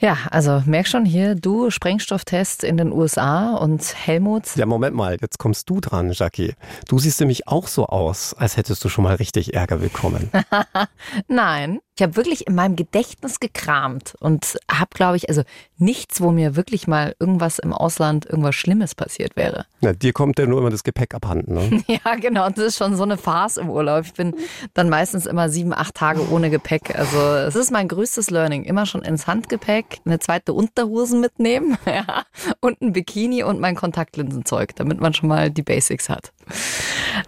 Ja, 0.00 0.16
also 0.30 0.62
merk 0.64 0.88
schon 0.88 1.04
hier, 1.04 1.34
du 1.34 1.70
Sprengstofftest 1.70 2.64
in 2.64 2.78
den 2.78 2.90
USA 2.90 3.54
und 3.56 3.82
Helmut. 3.94 4.56
Ja, 4.56 4.64
Moment 4.64 4.96
mal, 4.96 5.18
jetzt 5.20 5.38
kommst 5.38 5.68
du 5.68 5.78
dran, 5.78 6.12
Jackie. 6.12 6.54
Du 6.88 6.98
siehst 6.98 7.20
nämlich 7.20 7.46
auch 7.48 7.66
so 7.66 7.84
aus, 7.84 8.32
als 8.32 8.56
hättest 8.56 8.82
du 8.82 8.88
schon 8.88 9.04
mal 9.04 9.16
richtig 9.16 9.52
Ärger 9.52 9.76
bekommen. 9.76 10.30
Nein, 11.28 11.80
ich 12.00 12.02
habe 12.02 12.16
wirklich 12.16 12.46
in 12.46 12.54
meinem 12.54 12.76
Gedächtnis 12.76 13.40
gekramt 13.40 14.14
und 14.20 14.58
habe, 14.70 14.88
glaube 14.94 15.18
ich, 15.18 15.28
also 15.28 15.42
nichts, 15.76 16.22
wo 16.22 16.30
mir 16.30 16.56
wirklich 16.56 16.88
mal 16.88 17.14
irgendwas 17.20 17.58
im 17.58 17.74
Ausland, 17.74 18.24
irgendwas 18.24 18.54
Schlimmes 18.54 18.94
passiert 18.94 19.36
wäre. 19.36 19.66
Na, 19.82 19.92
dir 19.92 20.14
kommt 20.14 20.38
ja 20.38 20.46
nur 20.46 20.60
immer 20.60 20.70
das 20.70 20.82
Gepäck 20.82 21.14
abhanden, 21.14 21.52
ne? 21.52 21.82
ja, 22.04 22.14
genau. 22.14 22.46
Und 22.46 22.56
das 22.56 22.64
ist 22.64 22.78
schon 22.78 22.96
so 22.96 23.02
eine 23.02 23.18
Farce 23.18 23.58
im 23.58 23.68
Urlaub. 23.68 24.06
Ich 24.06 24.14
bin 24.14 24.34
dann 24.72 24.88
meistens 24.88 25.26
immer 25.26 25.50
sieben, 25.50 25.74
acht 25.74 25.94
Tage 25.94 26.26
ohne 26.30 26.48
Gepäck. 26.48 26.98
Also 26.98 27.18
es 27.18 27.54
ist 27.54 27.70
mein 27.70 27.86
größtes 27.86 28.30
Learning. 28.30 28.64
Immer 28.64 28.86
schon 28.86 29.02
ins 29.02 29.26
Handgepäck, 29.26 29.98
eine 30.06 30.20
zweite 30.20 30.54
Unterhosen 30.54 31.20
mitnehmen 31.20 31.76
ja, 31.84 32.24
und 32.60 32.80
ein 32.80 32.94
Bikini 32.94 33.42
und 33.42 33.60
mein 33.60 33.74
Kontaktlinsenzeug, 33.74 34.74
damit 34.74 35.02
man 35.02 35.12
schon 35.12 35.28
mal 35.28 35.50
die 35.50 35.62
Basics 35.62 36.08
hat. 36.08 36.32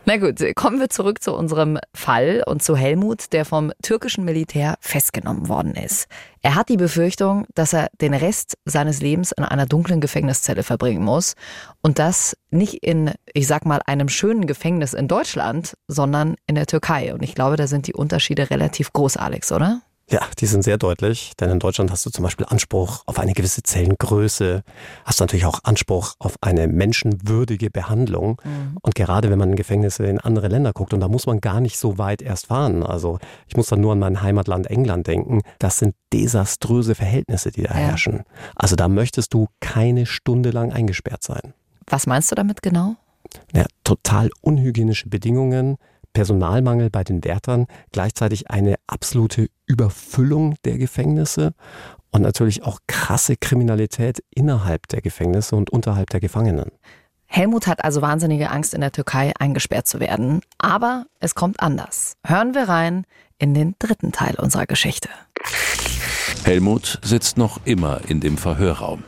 Na 0.05 0.17
gut, 0.17 0.41
kommen 0.55 0.81
wir 0.81 0.89
zurück 0.89 1.23
zu 1.23 1.35
unserem 1.35 1.79
Fall 1.95 2.43
und 2.47 2.63
zu 2.63 2.77
Helmut, 2.77 3.33
der 3.33 3.45
vom 3.45 3.73
türkischen 3.83 4.25
Militär 4.25 4.77
festgenommen 4.81 5.49
worden 5.49 5.75
ist. 5.75 6.07
Er 6.43 6.55
hat 6.55 6.69
die 6.69 6.77
Befürchtung, 6.77 7.47
dass 7.55 7.73
er 7.73 7.89
den 8.01 8.15
Rest 8.15 8.55
seines 8.65 9.01
Lebens 9.01 9.33
in 9.33 9.45
einer 9.45 9.67
dunklen 9.67 10.01
Gefängniszelle 10.01 10.63
verbringen 10.63 11.05
muss 11.05 11.35
und 11.83 11.99
das 11.99 12.37
nicht 12.51 12.83
in, 12.83 13.13
ich 13.33 13.47
sag 13.47 13.65
mal, 13.65 13.81
einem 13.87 14.09
schönen 14.09 14.47
Gefängnis 14.47 14.95
in 14.95 15.09
Deutschland, 15.09 15.75
sondern 15.89 16.37
in 16.47 16.55
der 16.55 16.67
Türkei. 16.67 17.15
Und 17.15 17.23
ich 17.23 17.35
glaube, 17.35 17.57
da 17.57 17.67
sind 17.67 17.87
die 17.87 17.95
Unterschiede 17.95 18.51
relativ 18.51 18.93
groß, 18.93 19.17
Alex, 19.17 19.53
oder? 19.53 19.83
Ja, 20.13 20.21
die 20.39 20.45
sind 20.45 20.63
sehr 20.63 20.77
deutlich, 20.77 21.33
denn 21.41 21.49
in 21.49 21.59
Deutschland 21.59 21.91
hast 21.91 22.05
du 22.05 22.11
zum 22.11 22.23
Beispiel 22.23 22.45
Anspruch 22.47 23.03
auf 23.07 23.19
eine 23.19 23.33
gewisse 23.33 23.63
Zellengröße, 23.63 24.63
hast 25.07 25.21
natürlich 25.21 25.47
auch 25.47 25.61
Anspruch 25.65 26.17
auf 26.19 26.37
eine 26.43 26.69
menschenwürdige 26.69 27.71
Behandlung. 27.71 28.39
Mhm. 28.45 28.77
Und 28.83 28.95
gerade 28.95 29.31
wenn 29.31 29.39
man 29.39 29.51
in 29.51 29.57
Gefängnisse 29.57 30.05
in 30.05 30.21
andere 30.21 30.49
Länder 30.49 30.75
guckt, 30.75 30.93
und 30.93 31.01
da 31.01 31.09
muss 31.09 31.25
man 31.25 31.41
gar 31.41 31.61
nicht 31.63 31.79
so 31.79 31.97
weit 31.97 32.21
erst 32.21 32.49
fahren. 32.49 32.83
Also 32.83 33.21
ich 33.49 33.57
muss 33.57 33.69
dann 33.69 33.81
nur 33.81 33.93
an 33.93 34.01
mein 34.01 34.21
Heimatland 34.21 34.67
England 34.67 35.07
denken. 35.07 35.41
Das 35.59 35.79
sind 35.79 35.95
desaströse 36.13 36.95
Verhältnisse, 36.95 37.51
die 37.51 37.63
da 37.63 37.71
ja. 37.71 37.77
herrschen. 37.77 38.25
Also 38.55 38.77
da 38.77 38.89
möchtest 38.89 39.33
du 39.33 39.49
keine 39.61 40.05
Stunde 40.05 40.51
lang 40.51 40.73
eingesperrt 40.73 41.23
sein. 41.23 41.55
Was 41.87 42.07
meinst 42.07 42.31
du 42.31 42.35
damit 42.35 42.61
genau? 42.61 42.97
Ja, 43.55 43.65
total 43.83 44.29
unhygienische 44.43 45.09
Bedingungen, 45.09 45.79
Personalmangel 46.13 46.91
bei 46.91 47.05
den 47.05 47.25
Wärtern, 47.25 47.67
gleichzeitig 47.93 48.51
eine 48.51 48.77
absolute 48.87 49.49
Überfüllung 49.67 50.57
der 50.65 50.79
Gefängnisse 50.79 51.55
und 52.11 52.23
natürlich 52.23 52.63
auch 52.63 52.81
krasse 52.87 53.37
Kriminalität 53.37 54.23
innerhalb 54.31 54.89
der 54.89 55.01
Gefängnisse 55.01 55.57
und 55.57 55.71
unterhalb 55.71 56.11
der 56.11 56.21
Gefangenen. 56.21 56.71
Helmut 57.27 57.67
hat 57.67 57.83
also 57.83 58.03
wahnsinnige 58.03 58.51
Angst, 58.51 58.75
in 58.75 58.83
der 58.83 58.93
Türkei 58.93 59.33
eingesperrt 59.39 59.87
zu 59.87 60.01
werden. 60.01 60.43
Aber 60.59 61.07
es 61.19 61.35
kommt 61.35 61.61
anders. 61.61 62.15
Hören 62.27 62.55
wir 62.55 62.69
rein 62.69 63.07
in 63.39 63.55
den 63.55 63.75
dritten 63.79 64.13
Teil 64.13 64.35
unserer 64.39 64.67
Geschichte. 64.67 65.09
Helmut 66.45 66.99
sitzt 67.03 67.39
noch 67.39 67.61
immer 67.65 68.03
in 68.07 68.21
dem 68.21 68.37
Verhörraum. 68.37 69.05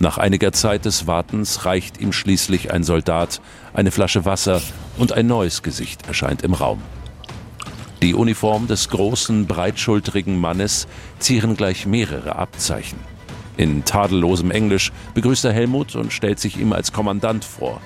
Nach 0.00 0.16
einiger 0.16 0.52
Zeit 0.52 0.84
des 0.84 1.08
Wartens 1.08 1.64
reicht 1.64 2.00
ihm 2.00 2.12
schließlich 2.12 2.72
ein 2.72 2.84
Soldat, 2.84 3.40
eine 3.74 3.90
Flasche 3.90 4.24
Wasser 4.24 4.62
und 4.96 5.12
ein 5.12 5.26
neues 5.26 5.62
Gesicht 5.64 6.06
erscheint 6.06 6.42
im 6.42 6.54
Raum. 6.54 6.80
Die 8.00 8.14
Uniform 8.14 8.68
des 8.68 8.90
großen, 8.90 9.46
breitschultrigen 9.46 10.38
Mannes 10.38 10.86
zieren 11.18 11.56
gleich 11.56 11.84
mehrere 11.84 12.36
Abzeichen. 12.36 13.00
In 13.56 13.84
tadellosem 13.84 14.52
Englisch 14.52 14.92
begrüßt 15.14 15.44
er 15.46 15.52
Helmut 15.52 15.96
und 15.96 16.12
stellt 16.12 16.38
sich 16.38 16.56
ihm 16.58 16.72
als 16.72 16.92
Kommandant 16.92 17.44
vor. 17.44 17.80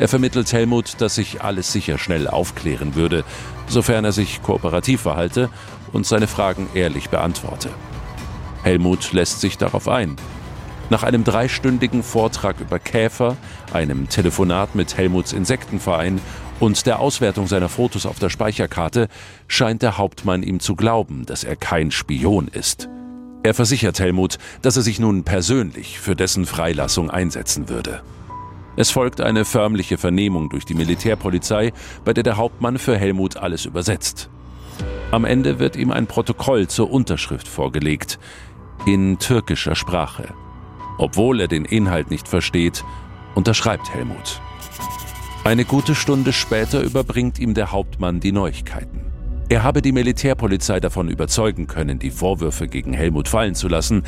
Er 0.00 0.08
vermittelt 0.08 0.52
Helmut, 0.52 1.00
dass 1.00 1.14
sich 1.14 1.42
alles 1.42 1.70
sicher 1.70 1.96
schnell 1.96 2.26
aufklären 2.26 2.96
würde, 2.96 3.22
sofern 3.68 4.04
er 4.04 4.10
sich 4.10 4.42
kooperativ 4.42 5.02
verhalte 5.02 5.48
und 5.92 6.06
seine 6.06 6.26
Fragen 6.26 6.68
ehrlich 6.74 7.08
beantworte. 7.08 7.68
Helmut 8.64 9.12
lässt 9.12 9.40
sich 9.40 9.58
darauf 9.58 9.86
ein. 9.86 10.16
Nach 10.92 11.04
einem 11.04 11.24
dreistündigen 11.24 12.02
Vortrag 12.02 12.60
über 12.60 12.78
Käfer, 12.78 13.38
einem 13.72 14.10
Telefonat 14.10 14.74
mit 14.74 14.94
Helmuts 14.94 15.32
Insektenverein 15.32 16.20
und 16.60 16.84
der 16.84 16.98
Auswertung 16.98 17.46
seiner 17.46 17.70
Fotos 17.70 18.04
auf 18.04 18.18
der 18.18 18.28
Speicherkarte 18.28 19.08
scheint 19.48 19.80
der 19.80 19.96
Hauptmann 19.96 20.42
ihm 20.42 20.60
zu 20.60 20.76
glauben, 20.76 21.24
dass 21.24 21.44
er 21.44 21.56
kein 21.56 21.92
Spion 21.92 22.46
ist. 22.46 22.90
Er 23.42 23.54
versichert 23.54 24.00
Helmut, 24.00 24.36
dass 24.60 24.76
er 24.76 24.82
sich 24.82 25.00
nun 25.00 25.24
persönlich 25.24 25.98
für 25.98 26.14
dessen 26.14 26.44
Freilassung 26.44 27.10
einsetzen 27.10 27.70
würde. 27.70 28.02
Es 28.76 28.90
folgt 28.90 29.22
eine 29.22 29.46
förmliche 29.46 29.96
Vernehmung 29.96 30.50
durch 30.50 30.66
die 30.66 30.74
Militärpolizei, 30.74 31.72
bei 32.04 32.12
der 32.12 32.22
der 32.22 32.36
Hauptmann 32.36 32.76
für 32.76 32.98
Helmut 32.98 33.38
alles 33.38 33.64
übersetzt. 33.64 34.28
Am 35.10 35.24
Ende 35.24 35.58
wird 35.58 35.74
ihm 35.74 35.90
ein 35.90 36.06
Protokoll 36.06 36.68
zur 36.68 36.90
Unterschrift 36.90 37.48
vorgelegt, 37.48 38.18
in 38.84 39.18
türkischer 39.18 39.74
Sprache. 39.74 40.34
Obwohl 41.02 41.40
er 41.40 41.48
den 41.48 41.64
Inhalt 41.64 42.12
nicht 42.12 42.28
versteht, 42.28 42.84
unterschreibt 43.34 43.92
Helmut. 43.92 44.40
Eine 45.42 45.64
gute 45.64 45.96
Stunde 45.96 46.32
später 46.32 46.80
überbringt 46.80 47.40
ihm 47.40 47.54
der 47.54 47.72
Hauptmann 47.72 48.20
die 48.20 48.30
Neuigkeiten. 48.30 49.00
Er 49.48 49.64
habe 49.64 49.82
die 49.82 49.90
Militärpolizei 49.90 50.78
davon 50.78 51.08
überzeugen 51.08 51.66
können, 51.66 51.98
die 51.98 52.12
Vorwürfe 52.12 52.68
gegen 52.68 52.92
Helmut 52.92 53.26
fallen 53.26 53.56
zu 53.56 53.66
lassen. 53.66 54.04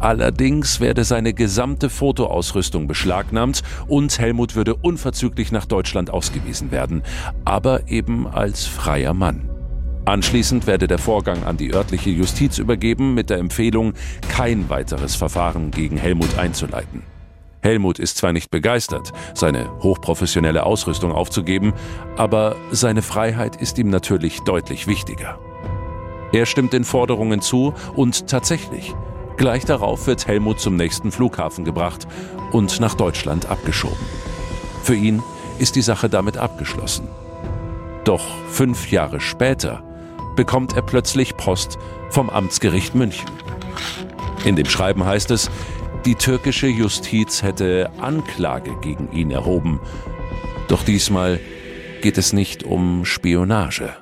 Allerdings 0.00 0.80
werde 0.80 1.04
seine 1.04 1.34
gesamte 1.34 1.88
Fotoausrüstung 1.88 2.88
beschlagnahmt 2.88 3.62
und 3.86 4.18
Helmut 4.18 4.56
würde 4.56 4.74
unverzüglich 4.74 5.52
nach 5.52 5.66
Deutschland 5.66 6.10
ausgewiesen 6.10 6.72
werden, 6.72 7.04
aber 7.44 7.88
eben 7.88 8.26
als 8.26 8.66
freier 8.66 9.14
Mann. 9.14 9.53
Anschließend 10.04 10.66
werde 10.66 10.86
der 10.86 10.98
Vorgang 10.98 11.44
an 11.44 11.56
die 11.56 11.72
örtliche 11.72 12.10
Justiz 12.10 12.58
übergeben 12.58 13.14
mit 13.14 13.30
der 13.30 13.38
Empfehlung, 13.38 13.94
kein 14.28 14.68
weiteres 14.68 15.16
Verfahren 15.16 15.70
gegen 15.70 15.96
Helmut 15.96 16.38
einzuleiten. 16.38 17.02
Helmut 17.62 17.98
ist 17.98 18.18
zwar 18.18 18.34
nicht 18.34 18.50
begeistert, 18.50 19.12
seine 19.32 19.70
hochprofessionelle 19.82 20.64
Ausrüstung 20.64 21.12
aufzugeben, 21.12 21.72
aber 22.16 22.56
seine 22.70 23.00
Freiheit 23.00 23.56
ist 23.56 23.78
ihm 23.78 23.88
natürlich 23.88 24.40
deutlich 24.40 24.86
wichtiger. 24.86 25.38
Er 26.32 26.44
stimmt 26.44 26.74
den 26.74 26.84
Forderungen 26.84 27.40
zu 27.40 27.72
und 27.94 28.26
tatsächlich, 28.26 28.94
Gleich 29.36 29.64
darauf 29.64 30.06
wird 30.06 30.26
Helmut 30.28 30.60
zum 30.60 30.76
nächsten 30.76 31.10
Flughafen 31.10 31.64
gebracht 31.64 32.06
und 32.52 32.78
nach 32.80 32.94
Deutschland 32.94 33.46
abgeschoben. 33.46 33.98
Für 34.82 34.94
ihn 34.94 35.22
ist 35.58 35.76
die 35.76 35.82
Sache 35.82 36.08
damit 36.08 36.36
abgeschlossen. 36.36 37.08
Doch 38.04 38.24
fünf 38.48 38.90
Jahre 38.90 39.20
später 39.20 39.82
bekommt 40.36 40.74
er 40.74 40.82
plötzlich 40.82 41.36
Post 41.36 41.78
vom 42.10 42.30
Amtsgericht 42.30 42.94
München. 42.94 43.30
In 44.44 44.56
dem 44.56 44.66
Schreiben 44.66 45.04
heißt 45.04 45.30
es, 45.30 45.50
die 46.04 46.14
türkische 46.14 46.66
Justiz 46.66 47.42
hätte 47.42 47.90
Anklage 47.98 48.78
gegen 48.80 49.10
ihn 49.12 49.30
erhoben. 49.30 49.80
Doch 50.68 50.84
diesmal 50.84 51.40
geht 52.02 52.18
es 52.18 52.32
nicht 52.32 52.62
um 52.62 53.04
Spionage. 53.04 53.96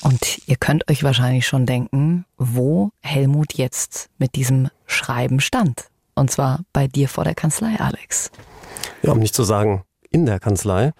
Und 0.00 0.40
ihr 0.46 0.56
könnt 0.56 0.88
euch 0.90 1.02
wahrscheinlich 1.02 1.46
schon 1.46 1.66
denken, 1.66 2.24
wo 2.38 2.90
Helmut 3.02 3.54
jetzt 3.54 4.08
mit 4.16 4.36
diesem 4.36 4.70
Schreiben 4.86 5.40
stand. 5.40 5.88
Und 6.14 6.30
zwar 6.30 6.60
bei 6.72 6.86
dir 6.86 7.08
vor 7.08 7.24
der 7.24 7.34
Kanzlei, 7.34 7.76
Alex. 7.78 8.30
Ja, 9.02 9.12
um 9.12 9.18
nicht 9.18 9.34
zu 9.34 9.42
sagen, 9.42 9.82
in 10.10 10.24
der 10.24 10.40
Kanzlei. 10.40 10.92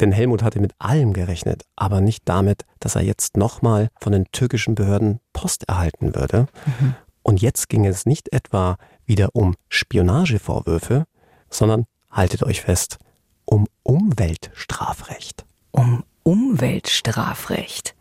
Denn 0.00 0.12
Helmut 0.12 0.42
hatte 0.42 0.60
mit 0.60 0.72
allem 0.78 1.12
gerechnet, 1.12 1.64
aber 1.74 2.00
nicht 2.00 2.22
damit, 2.26 2.64
dass 2.80 2.96
er 2.96 3.02
jetzt 3.02 3.36
nochmal 3.36 3.88
von 3.98 4.12
den 4.12 4.26
türkischen 4.32 4.74
Behörden 4.74 5.20
Post 5.32 5.68
erhalten 5.68 6.14
würde. 6.14 6.46
Mhm. 6.66 6.94
Und 7.22 7.40
jetzt 7.40 7.68
ging 7.68 7.86
es 7.86 8.06
nicht 8.06 8.32
etwa 8.32 8.76
wieder 9.04 9.30
um 9.32 9.54
Spionagevorwürfe, 9.68 11.04
sondern, 11.50 11.86
haltet 12.10 12.42
euch 12.42 12.60
fest, 12.60 12.98
um 13.44 13.66
Umweltstrafrecht. 13.82 15.44
Um 15.70 16.04
Umweltstrafrecht. 16.22 17.94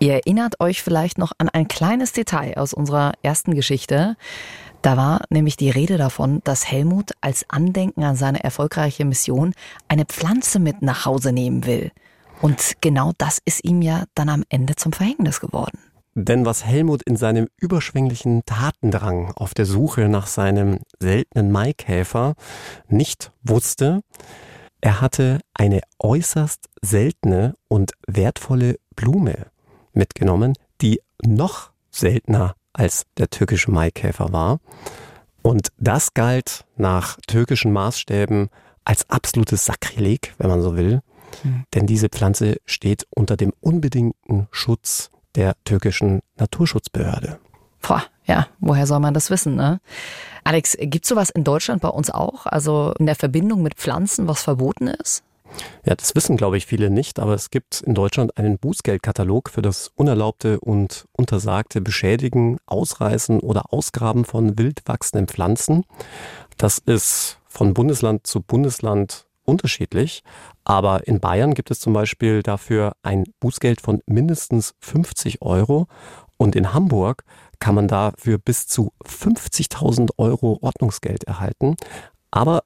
Ihr 0.00 0.12
erinnert 0.12 0.60
euch 0.60 0.82
vielleicht 0.82 1.18
noch 1.18 1.32
an 1.38 1.48
ein 1.48 1.66
kleines 1.66 2.12
Detail 2.12 2.56
aus 2.56 2.72
unserer 2.72 3.14
ersten 3.22 3.54
Geschichte. 3.54 4.16
Da 4.80 4.96
war 4.96 5.22
nämlich 5.28 5.56
die 5.56 5.70
Rede 5.70 5.98
davon, 5.98 6.40
dass 6.44 6.70
Helmut 6.70 7.12
als 7.20 7.44
Andenken 7.48 8.04
an 8.04 8.14
seine 8.14 8.44
erfolgreiche 8.44 9.04
Mission 9.04 9.54
eine 9.88 10.04
Pflanze 10.04 10.60
mit 10.60 10.82
nach 10.82 11.04
Hause 11.04 11.32
nehmen 11.32 11.66
will. 11.66 11.90
Und 12.40 12.74
genau 12.80 13.10
das 13.18 13.40
ist 13.44 13.64
ihm 13.64 13.82
ja 13.82 14.04
dann 14.14 14.28
am 14.28 14.44
Ende 14.48 14.76
zum 14.76 14.92
Verhängnis 14.92 15.40
geworden. 15.40 15.80
Denn 16.14 16.46
was 16.46 16.64
Helmut 16.64 17.02
in 17.02 17.16
seinem 17.16 17.48
überschwänglichen 17.60 18.42
Tatendrang 18.46 19.32
auf 19.34 19.52
der 19.52 19.66
Suche 19.66 20.08
nach 20.08 20.28
seinem 20.28 20.78
seltenen 21.00 21.50
Maikäfer 21.50 22.34
nicht 22.88 23.32
wusste, 23.42 24.02
er 24.80 25.00
hatte 25.00 25.40
eine 25.54 25.80
äußerst 25.98 26.68
seltene 26.82 27.54
und 27.66 27.92
wertvolle 28.06 28.76
Blume 28.94 29.46
mitgenommen, 29.92 30.54
die 30.80 31.00
noch 31.22 31.70
seltener 31.90 32.54
als 32.72 33.06
der 33.16 33.28
türkische 33.30 33.70
Maikäfer 33.70 34.32
war. 34.32 34.60
Und 35.42 35.68
das 35.78 36.14
galt 36.14 36.64
nach 36.76 37.18
türkischen 37.26 37.72
Maßstäben 37.72 38.50
als 38.84 39.08
absolutes 39.10 39.64
Sakrileg, 39.64 40.34
wenn 40.38 40.50
man 40.50 40.62
so 40.62 40.76
will. 40.76 41.02
Mhm. 41.42 41.64
Denn 41.74 41.86
diese 41.86 42.08
Pflanze 42.08 42.56
steht 42.64 43.06
unter 43.10 43.36
dem 43.36 43.52
unbedingten 43.60 44.48
Schutz 44.50 45.10
der 45.34 45.54
türkischen 45.64 46.20
Naturschutzbehörde. 46.36 47.38
Boah, 47.80 48.02
ja, 48.24 48.48
woher 48.58 48.86
soll 48.86 49.00
man 49.00 49.14
das 49.14 49.30
wissen, 49.30 49.54
ne? 49.54 49.80
Alex, 50.44 50.76
gibt 50.80 51.04
es 51.04 51.08
sowas 51.08 51.30
in 51.30 51.44
Deutschland 51.44 51.82
bei 51.82 51.88
uns 51.88 52.10
auch? 52.10 52.46
Also 52.46 52.94
in 52.98 53.06
der 53.06 53.14
Verbindung 53.14 53.62
mit 53.62 53.74
Pflanzen, 53.74 54.26
was 54.26 54.42
verboten 54.42 54.88
ist? 54.88 55.22
Ja, 55.84 55.94
das 55.94 56.14
wissen, 56.14 56.36
glaube 56.36 56.56
ich, 56.56 56.66
viele 56.66 56.90
nicht, 56.90 57.18
aber 57.18 57.34
es 57.34 57.50
gibt 57.50 57.80
in 57.80 57.94
Deutschland 57.94 58.36
einen 58.36 58.58
Bußgeldkatalog 58.58 59.48
für 59.48 59.62
das 59.62 59.90
unerlaubte 59.94 60.60
und 60.60 61.06
untersagte 61.12 61.80
Beschädigen, 61.80 62.58
Ausreißen 62.66 63.40
oder 63.40 63.72
Ausgraben 63.72 64.24
von 64.24 64.58
wild 64.58 64.82
wachsenden 64.86 65.28
Pflanzen. 65.28 65.84
Das 66.56 66.78
ist 66.78 67.38
von 67.46 67.74
Bundesland 67.74 68.26
zu 68.26 68.42
Bundesland 68.42 69.26
unterschiedlich, 69.44 70.22
aber 70.64 71.06
in 71.06 71.20
Bayern 71.20 71.54
gibt 71.54 71.70
es 71.70 71.80
zum 71.80 71.94
Beispiel 71.94 72.42
dafür 72.42 72.92
ein 73.02 73.24
Bußgeld 73.40 73.80
von 73.80 74.02
mindestens 74.06 74.74
50 74.80 75.40
Euro 75.40 75.86
und 76.36 76.54
in 76.54 76.74
Hamburg 76.74 77.24
kann 77.58 77.74
man 77.74 77.88
dafür 77.88 78.38
bis 78.38 78.66
zu 78.66 78.92
50.000 79.04 80.10
Euro 80.18 80.58
Ordnungsgeld 80.62 81.24
erhalten. 81.24 81.76
Aber 82.30 82.62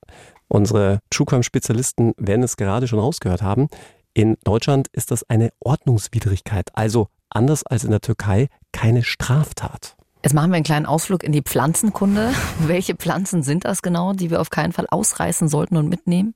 Unsere 0.52 1.00
True 1.08 1.24
Crime 1.24 1.42
Spezialisten 1.42 2.12
werden 2.18 2.42
es 2.42 2.58
gerade 2.58 2.86
schon 2.86 2.98
rausgehört 2.98 3.40
haben. 3.40 3.68
In 4.12 4.36
Deutschland 4.44 4.88
ist 4.92 5.10
das 5.10 5.24
eine 5.30 5.50
Ordnungswidrigkeit, 5.60 6.68
also 6.74 7.08
anders 7.30 7.64
als 7.64 7.84
in 7.84 7.90
der 7.90 8.02
Türkei 8.02 8.48
keine 8.70 9.02
Straftat. 9.02 9.96
Jetzt 10.22 10.34
machen 10.34 10.50
wir 10.50 10.56
einen 10.56 10.64
kleinen 10.64 10.84
Ausflug 10.84 11.24
in 11.24 11.32
die 11.32 11.40
Pflanzenkunde. 11.40 12.34
Welche 12.58 12.94
Pflanzen 12.94 13.42
sind 13.42 13.64
das 13.64 13.80
genau, 13.80 14.12
die 14.12 14.28
wir 14.28 14.42
auf 14.42 14.50
keinen 14.50 14.74
Fall 14.74 14.88
ausreißen 14.90 15.48
sollten 15.48 15.78
und 15.78 15.88
mitnehmen? 15.88 16.34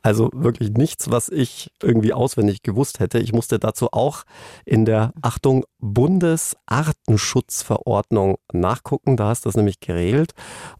Also 0.00 0.30
wirklich 0.32 0.70
nichts, 0.70 1.10
was 1.10 1.28
ich 1.28 1.70
irgendwie 1.82 2.14
auswendig 2.14 2.62
gewusst 2.62 2.98
hätte. 2.98 3.18
Ich 3.18 3.34
musste 3.34 3.58
dazu 3.58 3.88
auch 3.92 4.22
in 4.64 4.86
der 4.86 5.12
Achtung 5.20 5.66
Bundesartenschutzverordnung 5.80 8.38
nachgucken. 8.54 9.18
Da 9.18 9.30
ist 9.30 9.44
das 9.44 9.54
nämlich 9.54 9.80
geregelt. 9.80 10.32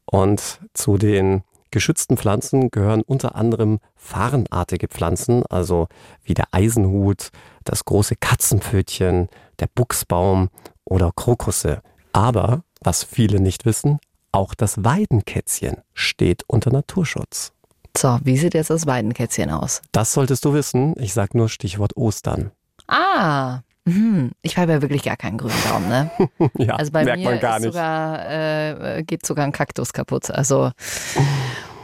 Und 0.07 0.61
zu 0.73 0.97
den 0.97 1.43
geschützten 1.71 2.17
Pflanzen 2.17 2.71
gehören 2.71 3.03
unter 3.03 3.35
anderem 3.35 3.79
farnartige 3.97 4.89
Pflanzen, 4.89 5.45
also 5.47 5.89
wie 6.23 6.35
der 6.35 6.47
Eisenhut, 6.53 7.31
das 7.65 7.85
große 7.85 8.17
Katzenpfötchen, 8.17 9.29
der 9.59 9.69
Buchsbaum 9.75 10.51
oder 10.85 11.13
Krokusse. 11.15 11.83
Aber, 12.13 12.63
was 12.83 13.05
viele 13.05 13.41
nicht 13.41 13.65
wissen, 13.65 13.99
auch 14.33 14.55
das 14.55 14.85
Weidenkätzchen 14.85 15.79
steht 15.95 16.45
unter 16.47 16.71
Naturschutz. 16.71 17.53
So, 17.97 18.19
wie 18.23 18.37
sieht 18.37 18.55
jetzt 18.55 18.71
das 18.71 18.87
Weidenkätzchen 18.87 19.51
aus? 19.51 19.83
Das 19.93 20.13
solltest 20.13 20.45
du 20.45 20.55
wissen. 20.55 20.95
Ich 20.99 21.13
sag 21.13 21.35
nur 21.35 21.49
Stichwort 21.49 21.97
Ostern. 21.97 22.53
Ah, 22.87 23.61
hm, 23.87 24.33
ich 24.43 24.59
habe 24.59 24.73
ja 24.73 24.83
wirklich 24.83 25.03
gar 25.03 25.17
keinen 25.17 25.39
grünen 25.39 25.63
Daumen, 25.69 25.89
ne? 25.89 26.11
ja, 26.59 26.77
also 26.77 26.93
bei 26.93 27.05
merkt 27.05 27.23
mir 27.23 27.31
man 27.31 27.41
gar 27.41 27.59
nicht. 27.59 27.73
Sogar, 27.73 28.29
äh, 28.29 29.03
geht 29.03 29.25
sogar 29.25 29.45
ein 29.45 29.53
Kaktus 29.53 29.93
kaputt. 29.93 30.31
Also 30.31 30.71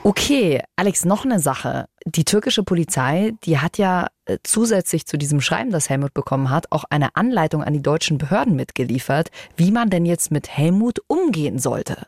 okay, 0.03 0.63
Alex, 0.77 1.05
noch 1.05 1.25
eine 1.25 1.41
Sache. 1.41 1.87
Die 2.05 2.25
türkische 2.25 2.63
Polizei, 2.63 3.33
die 3.45 3.59
hat 3.59 3.79
ja 3.79 4.09
äh, 4.27 4.39
zusätzlich 4.45 5.07
zu 5.07 5.17
diesem 5.17 5.41
Schreiben, 5.41 5.71
das 5.71 5.89
Helmut 5.89 6.15
bekommen 6.15 6.51
hat, 6.51 6.71
auch 6.71 6.85
eine 6.91 7.17
Anleitung 7.17 7.65
an 7.65 7.73
die 7.73 7.83
deutschen 7.83 8.19
Behörden 8.19 8.55
mitgeliefert, 8.55 9.31
wie 9.57 9.71
man 9.71 9.91
denn 9.91 10.05
jetzt 10.05 10.31
mit 10.31 10.49
Helmut 10.49 11.01
umgehen 11.09 11.59
sollte. 11.59 12.07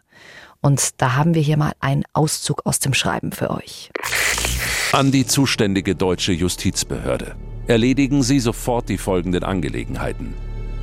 Und 0.61 1.01
da 1.01 1.17
haben 1.17 1.35
wir 1.35 1.43
hier 1.43 1.57
mal 1.57 1.73
einen 1.81 2.05
Auszug 2.13 2.67
aus 2.67 2.79
dem 2.79 2.93
Schreiben 2.93 3.33
für 3.33 3.51
euch. 3.51 3.91
An 4.93 5.11
die 5.13 5.27
zuständige 5.27 5.95
deutsche 5.95 6.33
Justizbehörde. 6.33 7.37
Erledigen 7.69 8.23
Sie 8.23 8.41
sofort 8.41 8.89
die 8.89 8.97
folgenden 8.97 9.45
Angelegenheiten. 9.45 10.33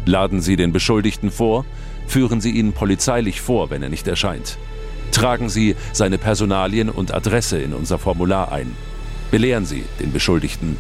Laden 0.05 0.39
Sie 0.39 0.55
den 0.55 0.71
Beschuldigten 0.71 1.31
vor, 1.31 1.65
führen 2.05 2.41
Sie 2.41 2.51
ihn 2.51 2.73
polizeilich 2.73 3.41
vor, 3.41 3.71
wenn 3.71 3.81
er 3.81 3.89
nicht 3.89 4.07
erscheint. 4.07 4.59
Tragen 5.11 5.49
Sie 5.49 5.75
seine 5.93 6.19
Personalien 6.19 6.91
und 6.91 7.11
Adresse 7.11 7.57
in 7.57 7.73
unser 7.73 7.97
Formular 7.97 8.51
ein. 8.51 8.71
Belehren 9.31 9.65
Sie 9.65 9.83
den 9.99 10.11
Beschuldigten. 10.11 10.77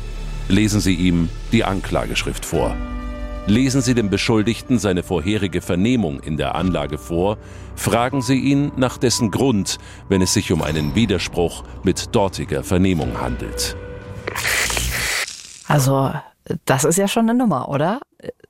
Lesen 0.47 0.79
Sie 0.79 0.93
ihm 0.93 1.27
die 1.51 1.63
Anklageschrift 1.63 2.45
vor. 2.45 2.75
Lesen 3.47 3.81
Sie 3.81 3.95
dem 3.95 4.11
Beschuldigten 4.11 4.77
seine 4.77 5.01
vorherige 5.01 5.61
Vernehmung 5.61 6.19
in 6.19 6.37
der 6.37 6.53
Anlage 6.53 6.99
vor. 6.99 7.39
Fragen 7.75 8.21
Sie 8.21 8.37
ihn 8.37 8.71
nach 8.75 8.99
dessen 8.99 9.31
Grund, 9.31 9.79
wenn 10.07 10.21
es 10.21 10.33
sich 10.33 10.51
um 10.51 10.61
einen 10.61 10.93
Widerspruch 10.93 11.63
mit 11.83 12.13
dortiger 12.15 12.63
Vernehmung 12.63 13.19
handelt. 13.19 13.75
Also, 15.67 16.13
das 16.65 16.83
ist 16.83 16.97
ja 16.97 17.07
schon 17.07 17.29
eine 17.29 17.37
Nummer, 17.37 17.69
oder? 17.69 18.01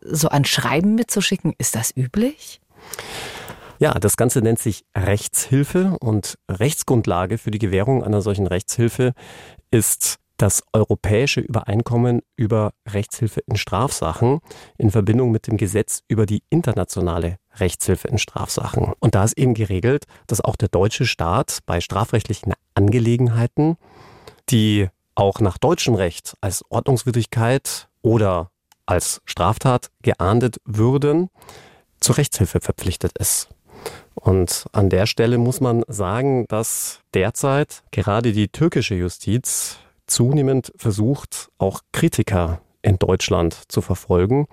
So 0.01 0.29
ein 0.29 0.45
Schreiben 0.45 0.95
mitzuschicken, 0.95 1.53
ist 1.57 1.75
das 1.75 1.95
üblich? 1.95 2.61
Ja, 3.79 3.93
das 3.93 4.15
Ganze 4.15 4.39
nennt 4.39 4.59
sich 4.59 4.85
Rechtshilfe 4.95 5.97
und 5.99 6.37
Rechtsgrundlage 6.49 7.37
für 7.37 7.51
die 7.51 7.59
Gewährung 7.59 8.03
einer 8.03 8.21
solchen 8.21 8.47
Rechtshilfe 8.47 9.13
ist 9.71 10.17
das 10.37 10.63
europäische 10.73 11.39
Übereinkommen 11.39 12.21
über 12.35 12.73
Rechtshilfe 12.87 13.41
in 13.47 13.55
Strafsachen 13.55 14.39
in 14.77 14.91
Verbindung 14.91 15.31
mit 15.31 15.47
dem 15.47 15.57
Gesetz 15.57 16.01
über 16.07 16.25
die 16.25 16.43
internationale 16.49 17.37
Rechtshilfe 17.55 18.09
in 18.09 18.17
Strafsachen. 18.17 18.93
Und 18.99 19.15
da 19.15 19.23
ist 19.23 19.37
eben 19.37 19.53
geregelt, 19.53 20.05
dass 20.27 20.41
auch 20.41 20.57
der 20.57 20.69
deutsche 20.69 21.05
Staat 21.05 21.59
bei 21.65 21.79
strafrechtlichen 21.79 22.53
Angelegenheiten, 22.73 23.77
die 24.49 24.89
auch 25.15 25.39
nach 25.39 25.57
deutschem 25.57 25.95
Recht 25.95 26.35
als 26.41 26.63
Ordnungswidrigkeit 26.69 27.87
oder 28.01 28.51
als 28.85 29.21
Straftat 29.25 29.89
geahndet 30.01 30.57
würden, 30.65 31.29
zur 31.99 32.17
Rechtshilfe 32.17 32.59
verpflichtet 32.59 33.17
ist. 33.17 33.49
Und 34.13 34.65
an 34.71 34.89
der 34.89 35.05
Stelle 35.05 35.37
muss 35.37 35.61
man 35.61 35.83
sagen, 35.87 36.45
dass 36.47 36.99
derzeit 37.13 37.83
gerade 37.91 38.31
die 38.31 38.47
türkische 38.47 38.95
Justiz 38.95 39.77
zunehmend 40.07 40.71
versucht, 40.75 41.49
auch 41.57 41.81
Kritiker 41.91 42.61
in 42.81 42.97
Deutschland 42.99 43.63
zu 43.67 43.81
verfolgen 43.81 44.47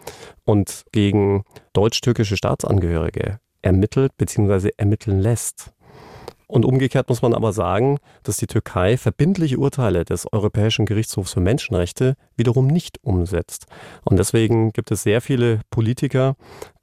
und 0.44 0.84
gegen 0.92 1.44
deutsch-türkische 1.74 2.36
Staatsangehörige 2.36 3.38
ermittelt 3.60 4.16
bzw. 4.16 4.70
ermitteln 4.76 5.20
lässt. 5.20 5.72
Und 6.52 6.66
umgekehrt 6.66 7.08
muss 7.08 7.22
man 7.22 7.32
aber 7.32 7.54
sagen, 7.54 7.96
dass 8.24 8.36
die 8.36 8.46
Türkei 8.46 8.98
verbindliche 8.98 9.56
Urteile 9.56 10.04
des 10.04 10.30
Europäischen 10.30 10.84
Gerichtshofs 10.84 11.32
für 11.32 11.40
Menschenrechte 11.40 12.14
wiederum 12.36 12.66
nicht 12.66 12.98
umsetzt. 13.02 13.64
Und 14.04 14.18
deswegen 14.18 14.70
gibt 14.72 14.90
es 14.90 15.02
sehr 15.02 15.22
viele 15.22 15.60
Politiker, 15.70 16.36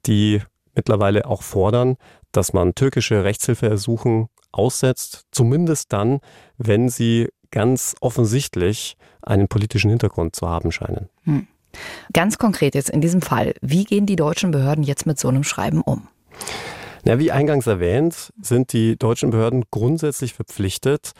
die 0.06 0.42
mittlerweile 0.74 1.24
auch 1.26 1.42
fordern, 1.42 1.98
dass 2.32 2.52
man 2.52 2.74
türkische 2.74 3.22
Rechtshilfeersuchen 3.22 4.26
aussetzt, 4.50 5.26
zumindest 5.30 5.92
dann, 5.92 6.18
wenn 6.58 6.88
sie 6.88 7.28
ganz 7.52 7.94
offensichtlich 8.00 8.96
einen 9.22 9.46
politischen 9.46 9.88
Hintergrund 9.90 10.34
zu 10.34 10.48
haben 10.48 10.72
scheinen. 10.72 11.08
Hm. 11.22 11.46
Ganz 12.12 12.38
konkret 12.38 12.74
jetzt 12.74 12.90
in 12.90 13.00
diesem 13.00 13.22
Fall, 13.22 13.54
wie 13.60 13.84
gehen 13.84 14.04
die 14.04 14.16
deutschen 14.16 14.50
Behörden 14.50 14.82
jetzt 14.82 15.06
mit 15.06 15.20
so 15.20 15.28
einem 15.28 15.44
Schreiben 15.44 15.80
um? 15.80 16.08
Ja, 17.10 17.18
wie 17.18 17.32
eingangs 17.32 17.66
erwähnt, 17.66 18.32
sind 18.40 18.72
die 18.72 18.96
deutschen 18.96 19.30
Behörden 19.30 19.64
grundsätzlich 19.72 20.32
verpflichtet, 20.32 21.10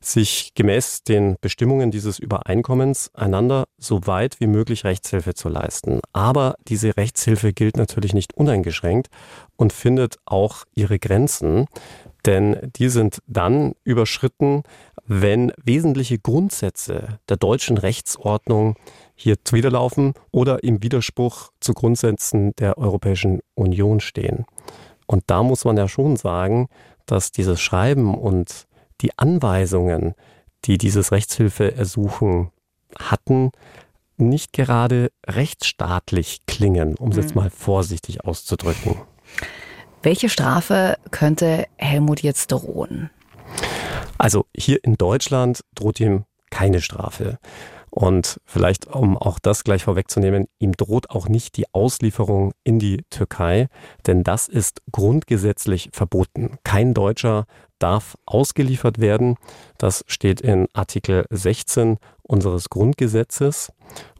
sich 0.00 0.54
gemäß 0.54 1.02
den 1.02 1.34
Bestimmungen 1.40 1.90
dieses 1.90 2.20
Übereinkommens 2.20 3.10
einander 3.12 3.64
so 3.76 4.06
weit 4.06 4.38
wie 4.38 4.46
möglich 4.46 4.84
Rechtshilfe 4.84 5.34
zu 5.34 5.48
leisten. 5.48 5.98
Aber 6.12 6.54
diese 6.68 6.96
Rechtshilfe 6.96 7.52
gilt 7.52 7.76
natürlich 7.76 8.14
nicht 8.14 8.34
uneingeschränkt 8.34 9.08
und 9.56 9.72
findet 9.72 10.18
auch 10.26 10.62
ihre 10.76 11.00
Grenzen, 11.00 11.66
denn 12.24 12.70
die 12.76 12.88
sind 12.88 13.18
dann 13.26 13.74
überschritten, 13.82 14.62
wenn 15.06 15.52
wesentliche 15.60 16.20
Grundsätze 16.20 17.18
der 17.28 17.36
deutschen 17.36 17.78
Rechtsordnung 17.78 18.76
hier 19.16 19.44
zuwiderlaufen 19.44 20.14
oder 20.30 20.62
im 20.62 20.84
Widerspruch 20.84 21.50
zu 21.58 21.74
Grundsätzen 21.74 22.54
der 22.60 22.78
Europäischen 22.78 23.40
Union 23.56 23.98
stehen. 23.98 24.46
Und 25.12 25.24
da 25.26 25.42
muss 25.42 25.66
man 25.66 25.76
ja 25.76 25.88
schon 25.88 26.16
sagen, 26.16 26.68
dass 27.04 27.32
dieses 27.32 27.60
Schreiben 27.60 28.14
und 28.14 28.66
die 29.02 29.18
Anweisungen, 29.18 30.14
die 30.64 30.78
dieses 30.78 31.12
Rechtshilfeersuchen 31.12 32.50
hatten, 32.98 33.50
nicht 34.16 34.54
gerade 34.54 35.10
rechtsstaatlich 35.26 36.46
klingen, 36.46 36.94
um 36.94 37.10
es 37.10 37.16
jetzt 37.16 37.34
mhm. 37.34 37.42
mal 37.42 37.50
vorsichtig 37.50 38.24
auszudrücken. 38.24 38.96
Welche 40.02 40.30
Strafe 40.30 40.96
könnte 41.10 41.66
Helmut 41.76 42.20
jetzt 42.20 42.50
drohen? 42.50 43.10
Also 44.16 44.46
hier 44.56 44.82
in 44.82 44.96
Deutschland 44.96 45.60
droht 45.74 46.00
ihm 46.00 46.24
keine 46.48 46.80
Strafe. 46.80 47.38
Und 47.94 48.40
vielleicht, 48.46 48.86
um 48.86 49.18
auch 49.18 49.38
das 49.38 49.64
gleich 49.64 49.84
vorwegzunehmen, 49.84 50.48
ihm 50.58 50.72
droht 50.72 51.10
auch 51.10 51.28
nicht 51.28 51.58
die 51.58 51.66
Auslieferung 51.74 52.52
in 52.64 52.78
die 52.78 53.04
Türkei, 53.10 53.68
denn 54.06 54.24
das 54.24 54.48
ist 54.48 54.80
grundgesetzlich 54.90 55.90
verboten. 55.92 56.56
Kein 56.64 56.94
Deutscher 56.94 57.44
darf 57.78 58.16
ausgeliefert 58.24 58.98
werden. 58.98 59.36
Das 59.76 60.04
steht 60.08 60.40
in 60.40 60.68
Artikel 60.72 61.26
16 61.28 61.98
unseres 62.22 62.70
Grundgesetzes. 62.70 63.72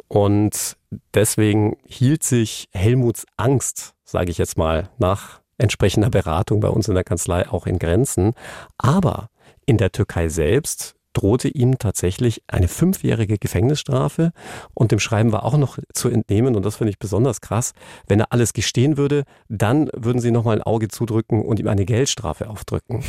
Und 0.06 0.76
deswegen 1.14 1.78
hielt 1.86 2.24
sich 2.24 2.68
Helmuts 2.72 3.24
Angst, 3.38 3.94
sage 4.04 4.30
ich 4.30 4.36
jetzt 4.36 4.58
mal, 4.58 4.90
nach 4.98 5.40
entsprechender 5.56 6.10
Beratung 6.10 6.60
bei 6.60 6.68
uns 6.68 6.88
in 6.88 6.94
der 6.94 7.04
Kanzlei 7.04 7.48
auch 7.48 7.66
in 7.66 7.78
Grenzen. 7.78 8.34
Aber 8.76 9.30
in 9.64 9.78
der 9.78 9.92
Türkei 9.92 10.28
selbst 10.28 10.94
drohte 11.12 11.48
ihm 11.48 11.78
tatsächlich 11.78 12.42
eine 12.46 12.68
fünfjährige 12.68 13.38
Gefängnisstrafe 13.38 14.32
und 14.74 14.92
dem 14.92 14.98
Schreiben 14.98 15.32
war 15.32 15.44
auch 15.44 15.56
noch 15.56 15.78
zu 15.92 16.08
entnehmen, 16.08 16.56
und 16.56 16.64
das 16.64 16.76
finde 16.76 16.90
ich 16.90 16.98
besonders 16.98 17.40
krass, 17.40 17.72
wenn 18.06 18.20
er 18.20 18.32
alles 18.32 18.52
gestehen 18.52 18.96
würde, 18.96 19.24
dann 19.48 19.90
würden 19.94 20.20
sie 20.20 20.30
nochmal 20.30 20.56
ein 20.56 20.62
Auge 20.62 20.88
zudrücken 20.88 21.42
und 21.42 21.60
ihm 21.60 21.68
eine 21.68 21.84
Geldstrafe 21.84 22.48
aufdrücken. 22.48 23.02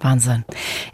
Wahnsinn. 0.00 0.44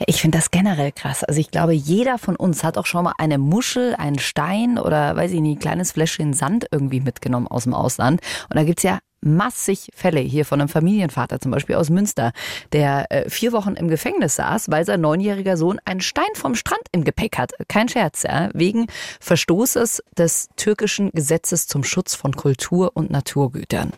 Ich 0.06 0.20
finde 0.20 0.38
das 0.38 0.50
generell 0.50 0.92
krass. 0.92 1.24
Also 1.24 1.40
ich 1.40 1.50
glaube, 1.50 1.72
jeder 1.72 2.18
von 2.18 2.36
uns 2.36 2.64
hat 2.64 2.78
auch 2.78 2.86
schon 2.86 3.04
mal 3.04 3.14
eine 3.18 3.38
Muschel, 3.38 3.94
einen 3.96 4.18
Stein 4.18 4.78
oder 4.78 5.16
weiß 5.16 5.32
ich 5.32 5.40
nicht, 5.40 5.58
ein 5.58 5.60
kleines 5.60 5.92
Fläschchen 5.92 6.32
Sand 6.32 6.66
irgendwie 6.70 7.00
mitgenommen 7.00 7.48
aus 7.48 7.64
dem 7.64 7.74
Ausland. 7.74 8.20
Und 8.48 8.56
da 8.56 8.64
gibt 8.64 8.78
es 8.78 8.84
ja 8.84 8.98
massig 9.22 9.88
Fälle 9.94 10.20
hier 10.20 10.44
von 10.44 10.60
einem 10.60 10.68
Familienvater 10.68 11.38
zum 11.40 11.52
Beispiel 11.52 11.76
aus 11.76 11.90
Münster, 11.90 12.32
der 12.72 13.06
äh, 13.10 13.30
vier 13.30 13.52
Wochen 13.52 13.74
im 13.74 13.88
Gefängnis 13.88 14.36
saß, 14.36 14.70
weil 14.70 14.84
sein 14.84 15.00
neunjähriger 15.00 15.56
Sohn 15.56 15.78
einen 15.84 16.00
Stein 16.00 16.24
vom 16.34 16.54
Strand 16.54 16.82
im 16.92 17.04
Gepäck 17.04 17.38
hat. 17.38 17.52
Kein 17.68 17.88
Scherz, 17.88 18.24
ja, 18.24 18.50
wegen 18.52 18.86
Verstoßes 19.20 20.02
des 20.18 20.48
türkischen 20.56 21.10
Gesetzes 21.12 21.66
zum 21.66 21.84
Schutz 21.84 22.14
von 22.14 22.34
Kultur 22.34 22.90
und 22.94 23.10
Naturgütern. 23.10 23.92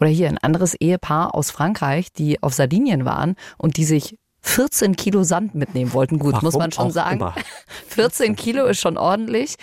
Oder 0.00 0.10
hier 0.10 0.28
ein 0.28 0.38
anderes 0.38 0.74
Ehepaar 0.74 1.34
aus 1.34 1.50
Frankreich, 1.50 2.12
die 2.12 2.42
auf 2.42 2.54
Sardinien 2.54 3.04
waren 3.04 3.34
und 3.58 3.76
die 3.76 3.84
sich 3.84 4.16
14 4.42 4.96
Kilo 4.96 5.22
Sand 5.22 5.54
mitnehmen 5.54 5.92
wollten. 5.92 6.18
Gut, 6.18 6.32
Warum 6.32 6.44
muss 6.44 6.56
man 6.56 6.72
schon 6.72 6.90
sagen. 6.90 7.20
Immer. 7.20 7.34
14 7.88 8.36
Kilo 8.36 8.66
ist 8.66 8.80
schon 8.80 8.96
ordentlich. 8.96 9.56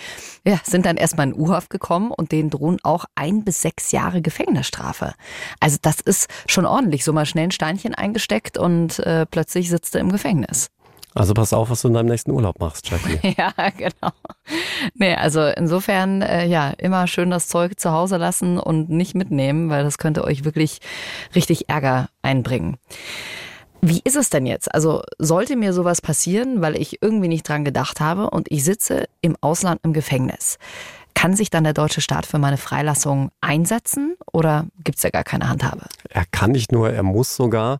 Ja, 0.46 0.60
sind 0.62 0.86
dann 0.86 0.96
erstmal 0.96 1.28
in 1.28 1.34
U-Haft 1.34 1.70
gekommen 1.70 2.10
und 2.10 2.32
denen 2.32 2.50
drohen 2.50 2.78
auch 2.82 3.04
ein 3.14 3.44
bis 3.44 3.62
sechs 3.62 3.92
Jahre 3.92 4.22
Gefängnisstrafe. 4.22 5.14
Also 5.60 5.78
das 5.82 6.00
ist 6.00 6.28
schon 6.46 6.66
ordentlich. 6.66 7.04
So 7.04 7.12
mal 7.12 7.26
schnell 7.26 7.44
ein 7.44 7.50
Steinchen 7.50 7.94
eingesteckt 7.94 8.58
und 8.58 8.98
äh, 9.00 9.26
plötzlich 9.26 9.68
sitzt 9.68 9.94
er 9.94 10.00
im 10.00 10.12
Gefängnis. 10.12 10.70
Also 11.14 11.34
pass 11.34 11.52
auf, 11.52 11.70
was 11.70 11.82
du 11.82 11.88
in 11.88 11.94
deinem 11.94 12.06
nächsten 12.06 12.30
Urlaub 12.30 12.60
machst, 12.60 12.88
Jackie. 12.88 13.34
ja, 13.38 13.52
genau. 13.76 14.12
Nee, 14.94 15.14
also 15.14 15.42
insofern, 15.42 16.22
äh, 16.22 16.46
ja, 16.46 16.70
immer 16.70 17.06
schön 17.06 17.30
das 17.30 17.48
Zeug 17.48 17.80
zu 17.80 17.90
Hause 17.92 18.18
lassen 18.18 18.58
und 18.58 18.90
nicht 18.90 19.14
mitnehmen, 19.14 19.68
weil 19.68 19.82
das 19.82 19.98
könnte 19.98 20.22
euch 20.22 20.44
wirklich 20.44 20.78
richtig 21.34 21.68
Ärger 21.68 22.08
einbringen. 22.22 22.76
Wie 23.80 24.00
ist 24.04 24.16
es 24.16 24.30
denn 24.30 24.46
jetzt? 24.46 24.74
Also 24.74 25.02
sollte 25.18 25.56
mir 25.56 25.72
sowas 25.72 26.02
passieren, 26.02 26.60
weil 26.60 26.76
ich 26.76 27.00
irgendwie 27.00 27.28
nicht 27.28 27.48
dran 27.48 27.64
gedacht 27.64 28.00
habe 28.00 28.30
und 28.30 28.50
ich 28.50 28.64
sitze 28.64 29.08
im 29.20 29.36
Ausland 29.40 29.80
im 29.84 29.92
Gefängnis. 29.92 30.58
Kann 31.14 31.34
sich 31.34 31.50
dann 31.50 31.64
der 31.64 31.72
deutsche 31.72 32.00
Staat 32.00 32.26
für 32.26 32.38
meine 32.38 32.56
Freilassung 32.56 33.30
einsetzen 33.40 34.16
oder 34.32 34.66
gibt 34.84 34.98
es 34.98 35.04
ja 35.04 35.10
gar 35.10 35.24
keine 35.24 35.48
Handhabe? 35.48 35.86
Er 36.10 36.24
kann 36.30 36.52
nicht 36.52 36.72
nur, 36.72 36.90
er 36.90 37.02
muss 37.02 37.34
sogar, 37.34 37.78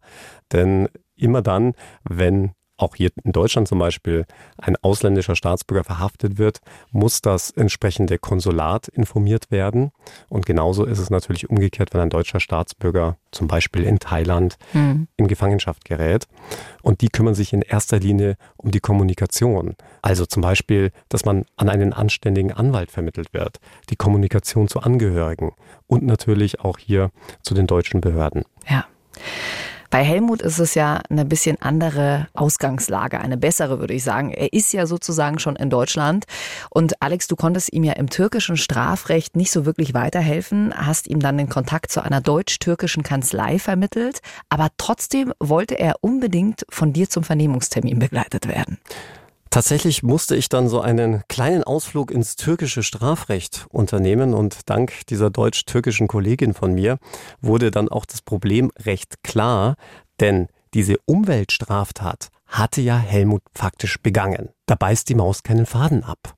denn 0.53 0.89
immer 1.17 1.43
dann, 1.43 1.75
wenn 2.09 2.53
auch 2.79 2.95
hier 2.95 3.11
in 3.25 3.33
Deutschland 3.33 3.69
zum 3.69 3.79
Beispiel 3.79 4.25
ein 4.57 4.77
ausländischer 4.77 5.37
Staatsbürger 5.37 5.85
verhaftet 5.85 6.39
wird, 6.39 6.61
muss 6.91 7.21
das 7.21 7.51
entsprechende 7.51 8.19
Konsulat 8.19 8.89
informiert 8.89 9.51
werden. 9.51 9.91
Und 10.29 10.47
genauso 10.47 10.85
ist 10.85 10.99
es 10.99 11.11
natürlich 11.11 11.51
umgekehrt, 11.51 11.93
wenn 11.93 12.01
ein 12.01 12.11
deutscher 12.11 12.41
Staatsbürger 12.41 13.17
zum 13.33 13.49
Beispiel 13.49 13.83
in 13.83 13.99
Thailand 13.99 14.57
mhm. 14.73 15.09
in 15.17 15.29
Gefangenschaft 15.29 15.85
gerät. 15.85 16.27
Und 16.83 17.01
die 17.01 17.09
kümmern 17.09 17.35
sich 17.35 17.53
in 17.53 17.63
erster 17.63 17.99
Linie 17.99 18.37
um 18.57 18.71
die 18.71 18.81
Kommunikation. 18.81 19.75
Also 20.01 20.25
zum 20.25 20.43
Beispiel, 20.43 20.93
dass 21.09 21.25
man 21.25 21.45
an 21.57 21.69
einen 21.69 21.93
anständigen 21.93 22.53
Anwalt 22.53 22.91
vermittelt 22.91 23.35
wird, 23.35 23.59
die 23.91 23.97
Kommunikation 23.97 24.69
zu 24.69 24.81
Angehörigen 24.81 25.53
und 25.87 26.05
natürlich 26.05 26.61
auch 26.61 26.79
hier 26.79 27.11
zu 27.43 27.55
den 27.55 27.67
deutschen 27.67 28.01
Behörden. 28.01 28.45
Ja. 28.69 28.87
Bei 29.91 30.05
Helmut 30.05 30.43
ist 30.43 30.59
es 30.59 30.75
ja 30.75 31.01
eine 31.09 31.25
bisschen 31.25 31.61
andere 31.63 32.29
Ausgangslage, 32.35 33.21
eine 33.21 33.39
bessere, 33.39 33.81
würde 33.81 33.95
ich 33.95 34.05
sagen. 34.05 34.31
Er 34.31 34.53
ist 34.53 34.73
ja 34.75 34.85
sozusagen 34.87 35.39
schon 35.39 35.57
in 35.57 35.71
Deutschland. 35.71 36.27
Und 36.69 37.01
Alex, 37.01 37.27
du 37.27 37.37
konntest 37.37 37.73
ihm 37.73 37.85
ja 37.85 37.95
im 37.95 38.11
türkischen 38.11 38.59
Strafrecht 38.59 39.35
nicht 39.35 39.51
so 39.51 39.65
wirklich 39.65 39.95
weiterhelfen, 39.95 40.75
hast 40.77 41.07
ihm 41.07 41.21
dann 41.21 41.39
den 41.39 41.49
Kontakt 41.49 41.91
zu 41.91 42.03
einer 42.03 42.21
deutsch-türkischen 42.21 43.03
Kanzlei 43.03 43.59
vermittelt. 43.59 44.21
Aber 44.51 44.69
trotzdem 44.77 45.33
wollte 45.41 45.79
er 45.79 45.97
unbedingt 46.03 46.67
von 46.69 46.93
dir 46.93 47.09
zum 47.09 47.25
Vernehmungstermin 47.25 47.99
begleitet 47.99 48.47
werden. 48.47 48.79
Tatsächlich 49.51 50.03
musste 50.03 50.37
ich 50.37 50.49
dann 50.49 50.69
so 50.69 50.81
einen 50.81 51.23
kleinen 51.29 51.65
Ausflug 51.65 52.11
ins 52.11 52.37
türkische 52.37 52.83
Strafrecht 52.83 53.67
unternehmen 53.71 54.35
und 54.35 54.61
dank 54.67 55.07
dieser 55.07 55.31
deutsch-türkischen 55.31 56.07
Kollegin 56.07 56.53
von 56.53 56.75
mir 56.75 56.99
wurde 57.41 57.71
dann 57.71 57.89
auch 57.89 58.05
das 58.05 58.21
Problem 58.21 58.71
recht 58.79 59.23
klar, 59.23 59.77
denn 60.21 60.49
diese 60.75 60.97
Umweltstraftat 61.07 62.29
hatte 62.47 62.81
ja 62.83 62.99
Helmut 62.99 63.43
faktisch 63.55 64.01
begangen. 64.03 64.51
Da 64.67 64.75
beißt 64.75 65.09
die 65.09 65.15
Maus 65.15 65.43
keinen 65.43 65.67
Faden 65.67 66.05
ab. 66.05 66.35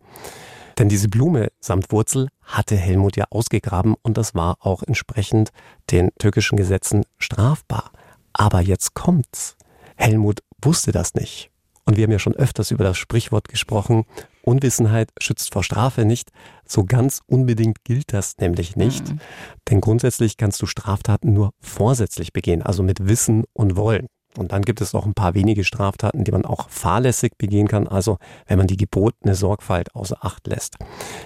Denn 0.79 0.89
diese 0.89 1.09
Blume 1.09 1.49
samt 1.61 1.93
Wurzel 1.93 2.29
hatte 2.43 2.77
Helmut 2.77 3.17
ja 3.17 3.27
ausgegraben 3.31 3.97
und 4.03 4.17
das 4.17 4.35
war 4.35 4.57
auch 4.61 4.83
entsprechend 4.83 5.51
den 5.91 6.11
türkischen 6.19 6.57
Gesetzen 6.57 7.05
strafbar. 7.19 7.91
Aber 8.33 8.61
jetzt 8.61 8.95
kommt's. 8.95 9.57
Helmut 9.97 10.41
wusste 10.63 10.93
das 10.93 11.15
nicht. 11.15 11.51
Und 11.85 11.97
wir 11.97 12.05
haben 12.05 12.13
ja 12.13 12.19
schon 12.19 12.35
öfters 12.35 12.71
über 12.71 12.85
das 12.85 12.99
Sprichwort 12.99 13.49
gesprochen, 13.49 14.05
Unwissenheit 14.43 15.11
schützt 15.21 15.53
vor 15.53 15.63
Strafe 15.63 16.05
nicht. 16.05 16.31
So 16.67 16.85
ganz 16.85 17.21
unbedingt 17.27 17.85
gilt 17.85 18.13
das 18.13 18.37
nämlich 18.39 18.77
nicht. 18.77 19.11
Mhm. 19.11 19.21
Denn 19.69 19.81
grundsätzlich 19.81 20.37
kannst 20.37 20.61
du 20.63 20.67
Straftaten 20.67 21.33
nur 21.33 21.51
vorsätzlich 21.61 22.33
begehen, 22.33 22.63
also 22.63 22.83
mit 22.83 23.07
Wissen 23.07 23.45
und 23.53 23.77
Wollen. 23.77 24.07
Und 24.37 24.53
dann 24.53 24.63
gibt 24.63 24.81
es 24.81 24.93
noch 24.93 25.07
ein 25.07 25.15
paar 25.15 25.35
wenige 25.35 25.65
Straftaten, 25.65 26.23
die 26.23 26.31
man 26.31 26.45
auch 26.45 26.69
fahrlässig 26.71 27.33
begehen 27.37 27.67
kann, 27.67 27.89
also 27.89 28.19
wenn 28.47 28.59
man 28.59 28.69
die 28.69 28.77
gebotene 28.77 29.35
Sorgfalt 29.35 29.95
außer 29.95 30.19
Acht 30.21 30.47
lässt. 30.47 30.77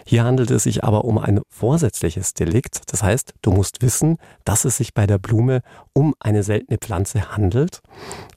Hier 0.07 0.25
handelt 0.25 0.51
es 0.51 0.63
sich 0.63 0.85
aber 0.85 1.05
um 1.05 1.19
ein 1.19 1.41
vorsätzliches 1.49 2.33
Delikt. 2.33 2.81
Das 2.91 3.03
heißt, 3.03 3.35
du 3.43 3.53
musst 3.53 3.83
wissen, 3.83 4.17
dass 4.45 4.65
es 4.65 4.79
sich 4.79 4.95
bei 4.95 5.07
der 5.07 5.19
Blume 5.19 5.61
um 5.93 6.15
eine 6.19 6.43
seltene 6.43 6.79
Pflanze 6.79 7.31
handelt. 7.37 7.81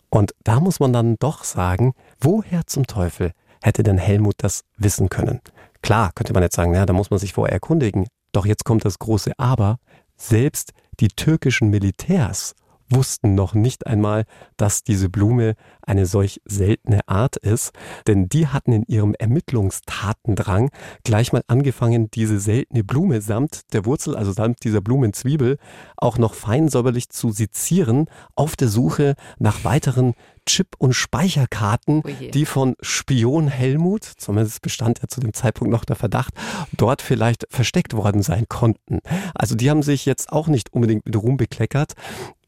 Und 0.09 0.33
da 0.43 0.59
muss 0.59 0.79
man 0.81 0.91
dann 0.91 1.15
doch 1.19 1.45
sagen, 1.45 1.93
woher 2.19 2.65
zum 2.67 2.87
Teufel 2.87 3.31
hätte 3.61 3.83
denn 3.83 3.97
Helmut 3.97 4.35
das 4.37 4.63
wissen 4.77 5.09
können? 5.09 5.41
Klar, 5.81 6.11
könnte 6.15 6.33
man 6.33 6.43
jetzt 6.43 6.55
sagen, 6.55 6.73
ja, 6.73 6.85
da 6.85 6.93
muss 6.93 7.09
man 7.09 7.19
sich 7.19 7.33
vorher 7.33 7.53
erkundigen. 7.53 8.07
Doch 8.31 8.45
jetzt 8.45 8.65
kommt 8.65 8.85
das 8.85 8.99
große 8.99 9.33
Aber. 9.37 9.77
Selbst 10.15 10.73
die 10.99 11.09
türkischen 11.09 11.69
Militärs 11.69 12.55
wussten 12.89 13.35
noch 13.35 13.53
nicht 13.53 13.87
einmal, 13.87 14.25
dass 14.55 14.83
diese 14.83 15.09
Blume 15.09 15.55
eine 15.81 16.05
solch 16.05 16.41
seltene 16.45 17.07
Art 17.07 17.37
ist, 17.37 17.71
denn 18.07 18.29
die 18.29 18.47
hatten 18.47 18.71
in 18.71 18.83
ihrem 18.87 19.13
Ermittlungstatendrang 19.13 20.69
gleich 21.03 21.33
mal 21.33 21.43
angefangen, 21.47 22.09
diese 22.11 22.39
seltene 22.39 22.83
Blume 22.83 23.21
samt 23.21 23.73
der 23.73 23.85
Wurzel, 23.85 24.15
also 24.15 24.31
samt 24.31 24.63
dieser 24.63 24.81
Blumenzwiebel, 24.81 25.57
auch 25.97 26.17
noch 26.17 26.33
fein 26.33 26.69
säuberlich 26.69 27.09
zu 27.09 27.31
sezieren, 27.31 28.05
auf 28.35 28.55
der 28.55 28.67
Suche 28.67 29.15
nach 29.39 29.63
weiteren 29.63 30.13
Chip- 30.47 30.75
und 30.77 30.93
Speicherkarten, 30.93 32.01
Oje. 32.05 32.31
die 32.31 32.45
von 32.45 32.75
Spion 32.81 33.49
Helmut, 33.49 34.05
zumindest 34.05 34.61
bestand 34.61 35.01
ja 35.01 35.07
zu 35.07 35.19
dem 35.19 35.33
Zeitpunkt 35.33 35.71
noch 35.71 35.83
der 35.83 35.97
Verdacht, 35.97 36.33
dort 36.75 37.01
vielleicht 37.01 37.45
versteckt 37.49 37.93
worden 37.93 38.23
sein 38.23 38.45
konnten. 38.47 38.99
Also 39.35 39.55
die 39.55 39.69
haben 39.69 39.83
sich 39.83 40.05
jetzt 40.05 40.31
auch 40.31 40.47
nicht 40.47 40.73
unbedingt 40.73 41.05
mit 41.05 41.15
Ruhm 41.17 41.37
bekleckert 41.37 41.93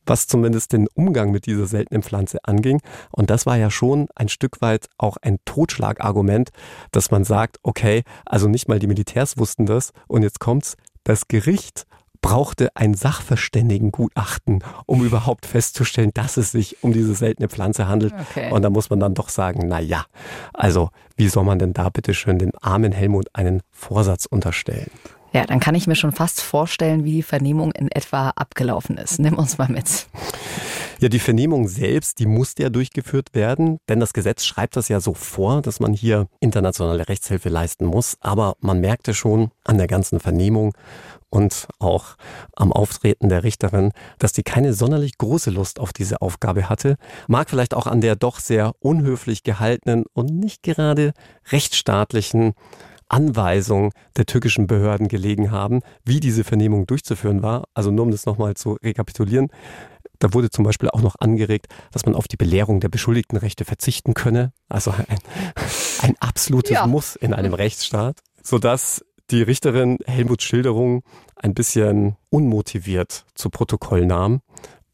was 0.09 0.27
zumindest 0.27 0.73
den 0.73 0.87
Umgang 0.95 1.31
mit 1.31 1.45
dieser 1.45 1.67
seltenen 1.67 2.03
Pflanze 2.03 2.39
anging. 2.43 2.81
Und 3.11 3.29
das 3.29 3.45
war 3.45 3.57
ja 3.57 3.69
schon 3.71 4.07
ein 4.15 4.27
Stück 4.27 4.61
weit 4.61 4.87
auch 4.97 5.17
ein 5.21 5.37
Totschlagargument, 5.45 6.49
dass 6.91 7.11
man 7.11 7.23
sagt, 7.23 7.57
okay, 7.63 8.03
also 8.25 8.47
nicht 8.47 8.67
mal 8.67 8.79
die 8.79 8.87
Militärs 8.87 9.37
wussten 9.37 9.65
das 9.65 9.93
und 10.07 10.23
jetzt 10.23 10.39
kommt's, 10.39 10.75
das 11.03 11.27
Gericht 11.27 11.85
brauchte 12.21 12.75
ein 12.75 12.95
Sachverständigengutachten, 12.95 14.63
um 14.85 15.05
überhaupt 15.05 15.45
festzustellen, 15.45 16.11
dass 16.13 16.35
es 16.35 16.51
sich 16.51 16.83
um 16.83 16.91
diese 16.91 17.15
seltene 17.15 17.47
Pflanze 17.47 17.87
handelt. 17.87 18.13
Okay. 18.13 18.51
Und 18.51 18.61
da 18.61 18.69
muss 18.69 18.89
man 18.89 18.99
dann 18.99 19.13
doch 19.13 19.29
sagen, 19.29 19.67
na 19.67 19.79
ja, 19.79 20.05
also 20.53 20.89
wie 21.15 21.29
soll 21.29 21.45
man 21.45 21.59
denn 21.59 21.71
da 21.71 21.89
bitte 21.89 22.13
schön 22.13 22.37
dem 22.37 22.51
armen 22.59 22.91
Helmut 22.91 23.27
einen 23.33 23.61
Vorsatz 23.71 24.25
unterstellen? 24.25 24.91
Ja, 25.31 25.45
dann 25.45 25.59
kann 25.59 25.75
ich 25.75 25.85
mir 25.85 25.95
schon 25.95 26.11
fast 26.11 26.41
vorstellen, 26.41 27.03
wie 27.03 27.13
die 27.13 27.23
Vernehmung 27.23 27.71
in 27.71 27.91
etwa 27.91 28.29
abgelaufen 28.29 28.97
ist. 28.97 29.19
Nimm 29.19 29.35
uns 29.35 29.57
mal 29.57 29.69
mit. 29.69 30.07
Ja, 30.99 31.07
die 31.07 31.19
Vernehmung 31.19 31.69
selbst, 31.69 32.19
die 32.19 32.25
musste 32.25 32.63
ja 32.63 32.69
durchgeführt 32.69 33.33
werden, 33.33 33.77
denn 33.87 34.01
das 34.01 34.11
Gesetz 34.11 34.43
schreibt 34.43 34.75
das 34.75 34.89
ja 34.89 34.99
so 34.99 35.13
vor, 35.13 35.61
dass 35.61 35.79
man 35.79 35.93
hier 35.93 36.27
internationale 36.41 37.07
Rechtshilfe 37.07 37.47
leisten 37.47 37.85
muss. 37.85 38.17
Aber 38.19 38.55
man 38.59 38.81
merkte 38.81 39.13
schon 39.13 39.51
an 39.63 39.77
der 39.77 39.87
ganzen 39.87 40.19
Vernehmung 40.19 40.73
und 41.29 41.67
auch 41.79 42.17
am 42.55 42.73
Auftreten 42.73 43.29
der 43.29 43.43
Richterin, 43.43 43.91
dass 44.17 44.33
die 44.33 44.43
keine 44.43 44.73
sonderlich 44.73 45.17
große 45.17 45.51
Lust 45.51 45.79
auf 45.79 45.93
diese 45.93 46.21
Aufgabe 46.21 46.67
hatte. 46.67 46.97
Mag 47.27 47.49
vielleicht 47.49 47.75
auch 47.75 47.87
an 47.87 48.01
der 48.01 48.15
doch 48.15 48.39
sehr 48.39 48.73
unhöflich 48.79 49.43
gehaltenen 49.43 50.05
und 50.13 50.31
nicht 50.31 50.63
gerade 50.63 51.13
rechtsstaatlichen 51.51 52.55
Anweisung 53.09 53.91
der 54.15 54.25
türkischen 54.25 54.67
Behörden 54.67 55.07
gelegen 55.07 55.51
haben, 55.51 55.81
wie 56.05 56.19
diese 56.19 56.43
Vernehmung 56.43 56.87
durchzuführen 56.87 57.43
war. 57.43 57.65
Also 57.73 57.91
nur 57.91 58.05
um 58.05 58.11
das 58.11 58.25
nochmal 58.25 58.55
zu 58.55 58.77
rekapitulieren. 58.83 59.49
Da 60.19 60.33
wurde 60.33 60.49
zum 60.49 60.65
Beispiel 60.65 60.89
auch 60.89 61.01
noch 61.01 61.15
angeregt, 61.19 61.67
dass 61.91 62.05
man 62.05 62.15
auf 62.15 62.27
die 62.27 62.37
Belehrung 62.37 62.79
der 62.81 62.89
Beschuldigtenrechte 62.89 63.65
verzichten 63.65 64.13
könne. 64.13 64.51
Also 64.67 64.91
ein, 64.91 65.17
ein 66.01 66.15
absolutes 66.19 66.71
ja. 66.71 66.87
Muss 66.87 67.15
in 67.15 67.33
einem 67.33 67.53
Rechtsstaat, 67.53 68.19
sodass 68.43 69.03
die 69.31 69.41
Richterin 69.41 69.97
Helmuts 70.05 70.43
Schilderung 70.43 71.03
ein 71.35 71.53
bisschen 71.53 72.17
unmotiviert 72.29 73.25
zu 73.33 73.49
Protokoll 73.49 74.05
nahm. 74.05 74.41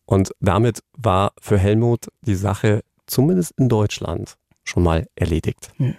Und 0.05 0.31
damit 0.39 0.83
war 0.93 1.33
für 1.41 1.57
Helmut 1.57 2.07
die 2.21 2.35
Sache 2.35 2.81
zumindest 3.07 3.53
in 3.57 3.69
Deutschland 3.69 4.37
schon 4.63 4.83
mal 4.83 5.07
erledigt. 5.15 5.71
Hm. 5.77 5.95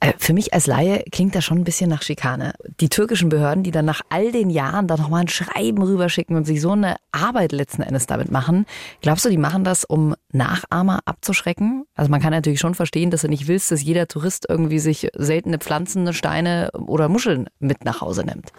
Äh, 0.00 0.14
für 0.16 0.32
mich 0.32 0.54
als 0.54 0.66
Laie 0.66 1.04
klingt 1.12 1.34
das 1.34 1.44
schon 1.44 1.58
ein 1.58 1.64
bisschen 1.64 1.90
nach 1.90 2.02
Schikane. 2.02 2.54
Die 2.80 2.88
türkischen 2.88 3.28
Behörden, 3.28 3.62
die 3.62 3.70
dann 3.70 3.84
nach 3.84 4.00
all 4.08 4.32
den 4.32 4.48
Jahren 4.48 4.86
da 4.86 4.96
nochmal 4.96 5.22
ein 5.22 5.28
Schreiben 5.28 5.82
rüberschicken 5.82 6.36
und 6.36 6.46
sich 6.46 6.60
so 6.60 6.72
eine 6.72 6.96
Arbeit 7.12 7.52
letzten 7.52 7.82
Endes 7.82 8.06
damit 8.06 8.30
machen, 8.30 8.64
glaubst 9.02 9.24
du, 9.26 9.28
die 9.28 9.36
machen 9.36 9.62
das, 9.62 9.84
um 9.84 10.14
Nachahmer 10.32 11.00
abzuschrecken? 11.04 11.84
Also 11.94 12.10
man 12.10 12.20
kann 12.20 12.32
natürlich 12.32 12.60
schon 12.60 12.74
verstehen, 12.74 13.10
dass 13.10 13.22
du 13.22 13.28
nicht 13.28 13.46
willst, 13.46 13.70
dass 13.70 13.82
jeder 13.82 14.08
Tourist 14.08 14.46
irgendwie 14.48 14.78
sich 14.78 15.08
seltene 15.14 15.58
Pflanzen, 15.58 16.12
Steine 16.14 16.70
oder 16.72 17.08
Muscheln 17.08 17.48
mit 17.58 17.84
nach 17.84 18.00
Hause 18.00 18.24
nimmt. 18.24 18.52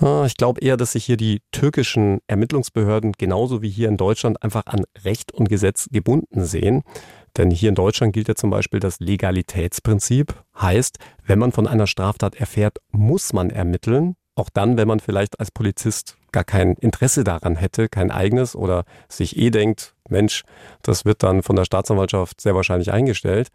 Ah, 0.00 0.24
ich 0.26 0.36
glaube 0.36 0.60
eher, 0.60 0.76
dass 0.76 0.92
sich 0.92 1.04
hier 1.04 1.16
die 1.16 1.40
türkischen 1.50 2.18
Ermittlungsbehörden 2.26 3.12
genauso 3.12 3.62
wie 3.62 3.70
hier 3.70 3.88
in 3.88 3.96
Deutschland 3.96 4.42
einfach 4.42 4.66
an 4.66 4.84
Recht 5.04 5.32
und 5.32 5.48
Gesetz 5.48 5.88
gebunden 5.90 6.44
sehen. 6.44 6.82
Denn 7.38 7.50
hier 7.50 7.70
in 7.70 7.76
Deutschland 7.76 8.12
gilt 8.12 8.28
ja 8.28 8.34
zum 8.34 8.50
Beispiel 8.50 8.80
das 8.80 8.98
Legalitätsprinzip. 9.00 10.34
Heißt, 10.60 10.98
wenn 11.24 11.38
man 11.38 11.52
von 11.52 11.66
einer 11.66 11.86
Straftat 11.86 12.34
erfährt, 12.34 12.78
muss 12.90 13.32
man 13.32 13.50
ermitteln. 13.50 14.16
Auch 14.34 14.50
dann, 14.50 14.76
wenn 14.76 14.88
man 14.88 15.00
vielleicht 15.00 15.40
als 15.40 15.50
Polizist 15.50 16.16
gar 16.32 16.44
kein 16.44 16.74
Interesse 16.74 17.24
daran 17.24 17.56
hätte, 17.56 17.88
kein 17.88 18.10
eigenes 18.10 18.54
oder 18.54 18.84
sich 19.08 19.36
eh 19.36 19.50
denkt, 19.50 19.94
Mensch, 20.08 20.42
das 20.82 21.04
wird 21.04 21.22
dann 21.22 21.42
von 21.42 21.56
der 21.56 21.64
Staatsanwaltschaft 21.64 22.40
sehr 22.40 22.54
wahrscheinlich 22.54 22.92
eingestellt. 22.92 23.48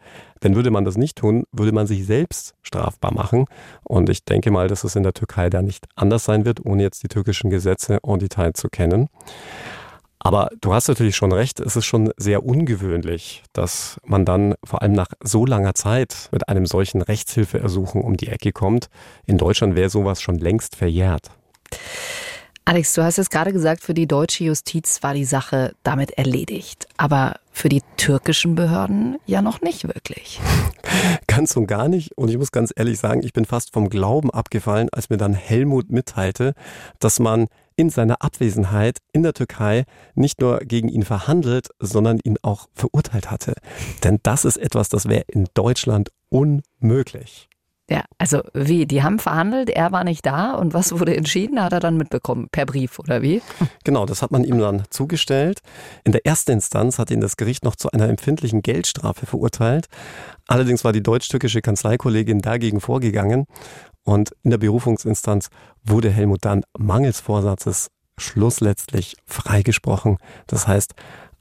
Denn 0.43 0.56
würde 0.56 0.72
man 0.72 0.86
das 0.86 0.98
nicht 0.98 1.17
tun, 1.17 1.46
würde 1.52 1.72
man 1.72 1.88
sich 1.88 2.06
selbst 2.06 2.56
strafbar 2.62 3.13
machen. 3.13 3.46
Und 3.84 4.10
ich 4.10 4.24
denke 4.24 4.52
mal, 4.52 4.67
dass 4.67 4.84
es 4.84 4.96
in 4.96 5.04
der 5.04 5.13
Türkei 5.13 5.50
da 5.50 5.62
nicht 5.62 5.86
anders 5.96 6.26
sein 6.26 6.46
wird, 6.46 6.65
ohne 6.65 6.84
jetzt 6.84 7.04
die 7.04 7.08
türkischen 7.08 7.50
Gesetze 7.50 8.00
en 8.06 8.19
Detail 8.19 8.54
zu 8.54 8.69
kennen. 8.69 9.10
Aber 10.24 10.50
du 10.62 10.74
hast 10.74 10.88
natürlich 10.88 11.18
schon 11.18 11.34
recht, 11.34 11.60
es 11.60 11.76
ist 11.76 11.86
schon 11.86 12.12
sehr 12.16 12.46
ungewöhnlich, 12.46 13.44
dass 13.52 14.00
man 14.06 14.24
dann 14.24 14.56
vor 14.64 14.82
allem 14.82 14.94
nach 14.94 15.10
so 15.22 15.46
langer 15.46 15.76
Zeit 15.76 16.30
mit 16.32 16.48
einem 16.48 16.66
solchen 16.66 17.02
Rechtshilfeersuchen 17.02 18.02
um 18.02 18.16
die 18.16 18.30
Ecke 18.30 18.54
kommt. 18.54 18.88
In 19.26 19.38
Deutschland 19.38 19.76
wäre 19.76 19.90
sowas 19.90 20.22
schon 20.22 20.40
längst 20.40 20.78
verjährt. 20.78 21.32
Alex, 22.65 22.93
du 22.93 23.04
hast 23.04 23.17
jetzt 23.17 23.30
gerade 23.30 23.52
gesagt, 23.52 23.82
für 23.82 23.93
die 23.93 24.08
deutsche 24.08 24.45
Justiz 24.45 25.04
war 25.04 25.13
die 25.13 25.26
Sache 25.26 25.76
damit 25.84 26.12
erledigt. 26.12 26.88
Aber 26.95 27.36
für 27.52 27.67
die 27.67 27.82
türkischen 27.97 28.56
Behörden 28.56 29.17
ja 29.26 29.41
noch 29.41 29.62
nicht 29.62 29.84
wirklich. 29.84 30.39
Ganz 31.28 31.58
und 31.58 31.67
gar 31.67 31.89
nicht. 31.89 32.17
Und 32.17 32.30
ich 32.30 32.38
muss 32.38 32.52
ganz 32.52 32.71
ehrlich 32.76 32.99
sagen, 32.99 33.21
ich 33.23 33.34
bin 33.34 33.45
fast 33.45 33.73
vom 33.73 33.89
Glauben 33.89 34.32
abgefallen, 34.32 34.88
als 34.91 35.10
mir 35.10 35.17
dann 35.17 35.34
Helmut 35.34 35.91
mitteilte, 35.91 36.54
dass 36.99 37.19
man 37.19 37.47
in 37.76 37.89
seiner 37.89 38.21
Abwesenheit 38.21 38.99
in 39.12 39.23
der 39.23 39.34
Türkei 39.34 39.84
nicht 40.15 40.39
nur 40.39 40.60
gegen 40.60 40.89
ihn 40.89 41.04
verhandelt, 41.04 41.69
sondern 41.80 42.19
ihn 42.23 42.38
auch 42.43 42.67
verurteilt 42.73 43.30
hatte. 43.32 43.56
Denn 44.04 44.19
das 44.23 44.45
ist 44.45 44.58
etwas, 44.58 44.89
das 44.89 45.10
wäre 45.10 45.26
in 45.28 45.47
Deutschland 45.54 46.12
unmöglich. 46.30 47.49
Ja, 47.89 48.06
also 48.17 48.41
wie? 48.54 48.86
Die 48.86 49.04
haben 49.04 49.19
verhandelt, 49.19 49.69
er 49.69 49.91
war 49.91 50.06
nicht 50.06 50.26
da 50.26 50.54
und 50.54 50.74
was 50.74 50.98
wurde 50.98 51.17
entschieden, 51.17 51.62
hat 51.62 51.74
er 51.74 51.82
dann 51.82 51.98
mitbekommen, 51.98 52.48
per 52.50 52.65
Brief 52.65 52.98
oder 53.00 53.22
wie? 53.22 53.41
Genau, 53.84 54.06
das 54.06 54.22
hat 54.22 54.32
man 54.32 54.46
ihm 54.46 54.60
dann 54.60 54.84
zugestellt. 54.89 55.60
In 56.06 56.13
der 56.13 56.26
ersten 56.26 56.52
Instanz 56.52 56.98
hat 56.98 57.12
ihn 57.12 57.19
das 57.19 57.36
Gericht 57.36 57.65
noch 57.65 57.76
zu 57.76 57.91
einer 57.91 58.08
empfindlichen 58.08 58.62
Geldstrafe 58.62 59.26
verurteilt. 59.26 59.88
Allerdings 60.48 60.86
war 60.86 60.93
die 60.93 61.04
deutsch-türkische 61.04 61.62
Kanzleikollegin 61.62 62.39
dagegen 62.39 62.80
vorgegangen 62.80 63.46
und 64.04 64.32
in 64.43 64.52
der 64.52 64.58
Berufungsinstanz 64.58 65.50
wurde 65.84 66.10
Helmut 66.10 66.46
dann 66.46 66.63
mangels 66.78 67.19
Vorsatzes 67.19 67.89
schlussletztlich 68.17 69.15
freigesprochen. 69.26 70.17
Das 70.47 70.67
heißt, 70.67 70.93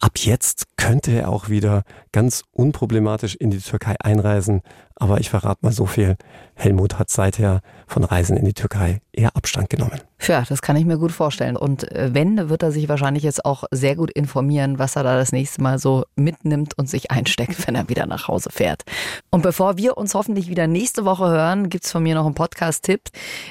ab 0.02 0.18
jetzt 0.18 0.64
könnte 0.76 1.12
er 1.12 1.28
auch 1.28 1.48
wieder 1.48 1.85
ganz 2.11 2.42
unproblematisch 2.50 3.37
in 3.37 3.50
die 3.50 3.61
Türkei 3.61 3.94
einreisen. 4.00 4.61
Aber 4.96 5.20
ich 5.20 5.30
verrate 5.30 5.61
mal 5.62 5.72
so 5.72 5.87
viel. 5.87 6.16
Helmut 6.54 6.98
hat 6.98 7.08
seither 7.08 7.61
von 7.87 8.04
Reisen 8.04 8.37
in 8.37 8.44
die 8.44 8.52
Türkei 8.52 9.00
eher 9.12 9.37
Abstand 9.37 9.70
genommen. 9.70 10.00
Ja, 10.20 10.44
das 10.48 10.61
kann 10.61 10.76
ich 10.76 10.85
mir 10.85 10.98
gut 10.98 11.12
vorstellen. 11.12 11.56
Und 11.56 11.90
äh, 11.92 12.11
wenn, 12.12 12.48
wird 12.48 12.62
er 12.62 12.72
sich 12.72 12.88
wahrscheinlich 12.88 13.22
jetzt 13.22 13.44
auch 13.44 13.64
sehr 13.70 13.96
gut 13.96 14.11
informieren, 14.11 14.78
was 14.78 14.96
er 14.96 15.04
da 15.04 15.16
das 15.16 15.32
nächste 15.32 15.62
Mal 15.62 15.78
so 15.78 16.04
mitnimmt 16.16 16.76
und 16.78 16.88
sich 16.88 17.11
einsteckt, 17.11 17.66
wenn 17.66 17.74
er 17.74 17.88
wieder 17.88 18.06
nach 18.06 18.28
Hause 18.28 18.50
fährt. 18.50 18.82
Und 19.30 19.42
bevor 19.42 19.76
wir 19.76 19.96
uns 19.96 20.14
hoffentlich 20.14 20.48
wieder 20.48 20.66
nächste 20.66 21.04
Woche 21.04 21.28
hören, 21.28 21.68
gibt 21.68 21.85
es 21.85 21.92
von 21.92 22.02
mir 22.02 22.16
noch 22.16 22.26
einen 22.26 22.35
Podcast-Tipp. 22.35 23.02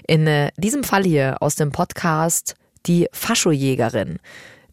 In 0.08 0.28
äh, 0.28 0.52
diesem 0.58 0.84
Fall 0.84 1.04
hier 1.04 1.38
aus 1.42 1.56
dem 1.56 1.72
Podcast 1.72 2.56
Die 2.88 3.08
Faschojägerin 3.14 4.18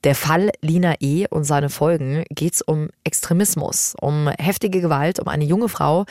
Der 0.05 0.15
Fall 0.15 0.51
Lina 0.61 0.95
E. 1.01 1.27
und 1.29 1.45
seine 1.45 1.71
Folgen 1.71 2.25
geht 2.31 2.55
es 2.55 2.63
um 2.63 2.89
Extremismus, 3.03 3.97
um 4.01 4.29
heftige 4.39 4.81
Gewalt, 4.81 5.19
um 5.19 5.27
eine 5.27 5.45
junge 5.45 5.69
Frau, 5.69 6.05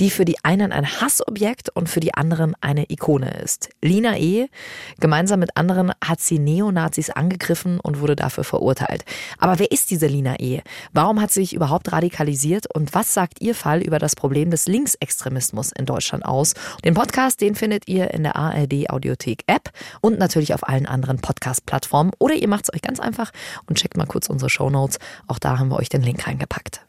die 0.00 0.10
für 0.10 0.24
die 0.24 0.42
einen 0.44 0.72
ein 0.72 1.00
Hassobjekt 1.00 1.70
und 1.70 1.88
für 1.88 2.00
die 2.00 2.14
anderen 2.14 2.54
eine 2.60 2.90
Ikone 2.90 3.30
ist. 3.42 3.68
Lina 3.80 4.18
E. 4.18 4.48
gemeinsam 4.98 5.40
mit 5.40 5.56
anderen 5.56 5.92
hat 6.04 6.20
sie 6.20 6.38
Neonazis 6.38 7.10
angegriffen 7.10 7.78
und 7.80 8.00
wurde 8.00 8.16
dafür 8.16 8.44
verurteilt. 8.44 9.04
Aber 9.38 9.58
wer 9.58 9.70
ist 9.70 9.90
diese 9.90 10.06
Lina 10.06 10.36
E? 10.40 10.62
Warum 10.92 11.20
hat 11.20 11.30
sie 11.30 11.40
sich 11.40 11.54
überhaupt 11.54 11.92
radikalisiert 11.92 12.66
und 12.74 12.94
was 12.94 13.14
sagt 13.14 13.40
ihr 13.40 13.54
Fall 13.54 13.82
über 13.82 13.98
das 13.98 14.16
Problem 14.16 14.50
des 14.50 14.66
Linksextremismus 14.66 15.72
in 15.72 15.86
Deutschland 15.86 16.24
aus? 16.24 16.54
Den 16.84 16.94
Podcast, 16.94 17.40
den 17.40 17.54
findet 17.54 17.86
ihr 17.88 18.12
in 18.12 18.24
der 18.24 18.36
ARD 18.36 18.90
Audiothek 18.90 19.44
App 19.46 19.70
und 20.00 20.18
natürlich 20.18 20.54
auf 20.54 20.68
allen 20.68 20.86
anderen 20.86 21.18
Podcast-Plattformen 21.18 22.10
oder 22.18 22.34
ihr 22.34 22.48
macht 22.48 22.64
es 22.64 22.74
euch 22.74 22.82
ganz 22.82 22.98
einfach 23.00 23.27
und 23.66 23.78
checkt 23.78 23.96
mal 23.96 24.06
kurz 24.06 24.28
unsere 24.28 24.50
Show 24.50 24.70
Notes. 24.70 24.98
Auch 25.26 25.38
da 25.38 25.58
haben 25.58 25.68
wir 25.68 25.76
euch 25.76 25.88
den 25.88 26.02
Link 26.02 26.26
reingepackt. 26.26 26.82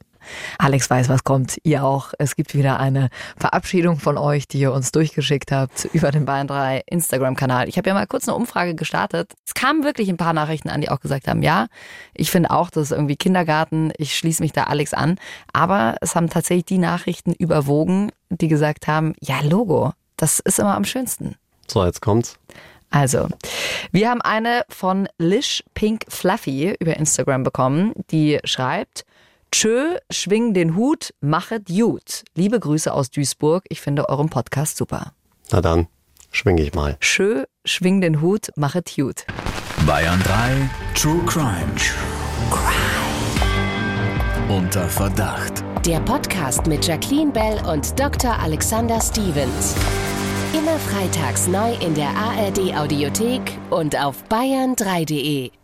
Alex 0.57 0.89
weiß, 0.89 1.09
was 1.09 1.23
kommt. 1.23 1.57
Ihr 1.63 1.83
auch. 1.83 2.13
Es 2.17 2.35
gibt 2.35 2.53
wieder 2.53 2.79
eine 2.79 3.09
Verabschiedung 3.37 3.99
von 3.99 4.17
euch, 4.17 4.47
die 4.47 4.59
ihr 4.59 4.73
uns 4.73 4.91
durchgeschickt 4.91 5.51
habt 5.51 5.85
über 5.93 6.11
den 6.11 6.25
Bayern 6.25 6.47
3 6.47 6.83
Instagram-Kanal. 6.87 7.69
Ich 7.69 7.77
habe 7.77 7.89
ja 7.89 7.93
mal 7.93 8.07
kurz 8.07 8.27
eine 8.27 8.35
Umfrage 8.35 8.75
gestartet. 8.75 9.33
Es 9.45 9.53
kamen 9.53 9.83
wirklich 9.83 10.09
ein 10.09 10.17
paar 10.17 10.33
Nachrichten 10.33 10.69
an, 10.69 10.81
die 10.81 10.89
auch 10.89 10.99
gesagt 10.99 11.27
haben, 11.27 11.41
ja, 11.41 11.67
ich 12.13 12.31
finde 12.31 12.51
auch, 12.51 12.69
das 12.69 12.85
ist 12.85 12.91
irgendwie 12.91 13.15
Kindergarten. 13.15 13.91
Ich 13.97 14.15
schließe 14.17 14.41
mich 14.41 14.51
da 14.51 14.65
Alex 14.65 14.93
an. 14.93 15.17
Aber 15.53 15.95
es 16.01 16.15
haben 16.15 16.29
tatsächlich 16.29 16.65
die 16.65 16.77
Nachrichten 16.77 17.33
überwogen, 17.33 18.11
die 18.29 18.47
gesagt 18.47 18.87
haben, 18.87 19.13
ja, 19.21 19.41
Logo, 19.41 19.93
das 20.17 20.39
ist 20.39 20.59
immer 20.59 20.75
am 20.75 20.85
schönsten. 20.85 21.35
So, 21.67 21.85
jetzt 21.85 22.01
kommt's. 22.01 22.37
Also, 22.89 23.27
wir 23.91 24.09
haben 24.09 24.21
eine 24.21 24.63
von 24.69 25.07
Lish 25.17 25.63
Pink 25.73 26.05
Fluffy 26.07 26.75
über 26.79 26.97
Instagram 26.97 27.43
bekommen, 27.43 27.93
die 28.11 28.39
schreibt, 28.43 29.05
Tschö, 29.51 29.97
schwing 30.11 30.53
den 30.53 30.75
Hut, 30.75 31.13
machet 31.21 31.67
gut. 31.67 32.23
Liebe 32.35 32.59
Grüße 32.59 32.93
aus 32.93 33.09
Duisburg, 33.09 33.63
ich 33.69 33.81
finde 33.81 34.09
euren 34.09 34.29
Podcast 34.29 34.77
super. 34.77 35.13
Na 35.51 35.61
dann, 35.61 35.87
schwing 36.31 36.57
ich 36.57 36.73
mal. 36.73 36.97
Tschö, 36.99 37.45
schwing 37.65 38.01
den 38.01 38.21
Hut, 38.21 38.49
machet 38.55 38.93
gut. 38.95 39.25
Bayern 39.85 40.21
3 40.23 40.69
True 40.93 41.21
Crime. 41.25 41.73
True 41.75 42.49
Crime. 42.51 42.99
Unter 44.55 44.89
Verdacht. 44.89 45.63
Der 45.85 45.99
Podcast 46.01 46.67
mit 46.67 46.85
Jacqueline 46.85 47.31
Bell 47.31 47.59
und 47.65 47.99
Dr. 47.99 48.37
Alexander 48.39 48.99
Stevens. 48.99 49.75
Immer 50.51 50.79
freitags 50.79 51.47
neu 51.47 51.73
in 51.75 51.93
der 51.93 52.09
ARD 52.09 52.75
Audiothek 52.75 53.41
und 53.69 53.95
auf 53.95 54.23
bayern3.de. 54.29 55.58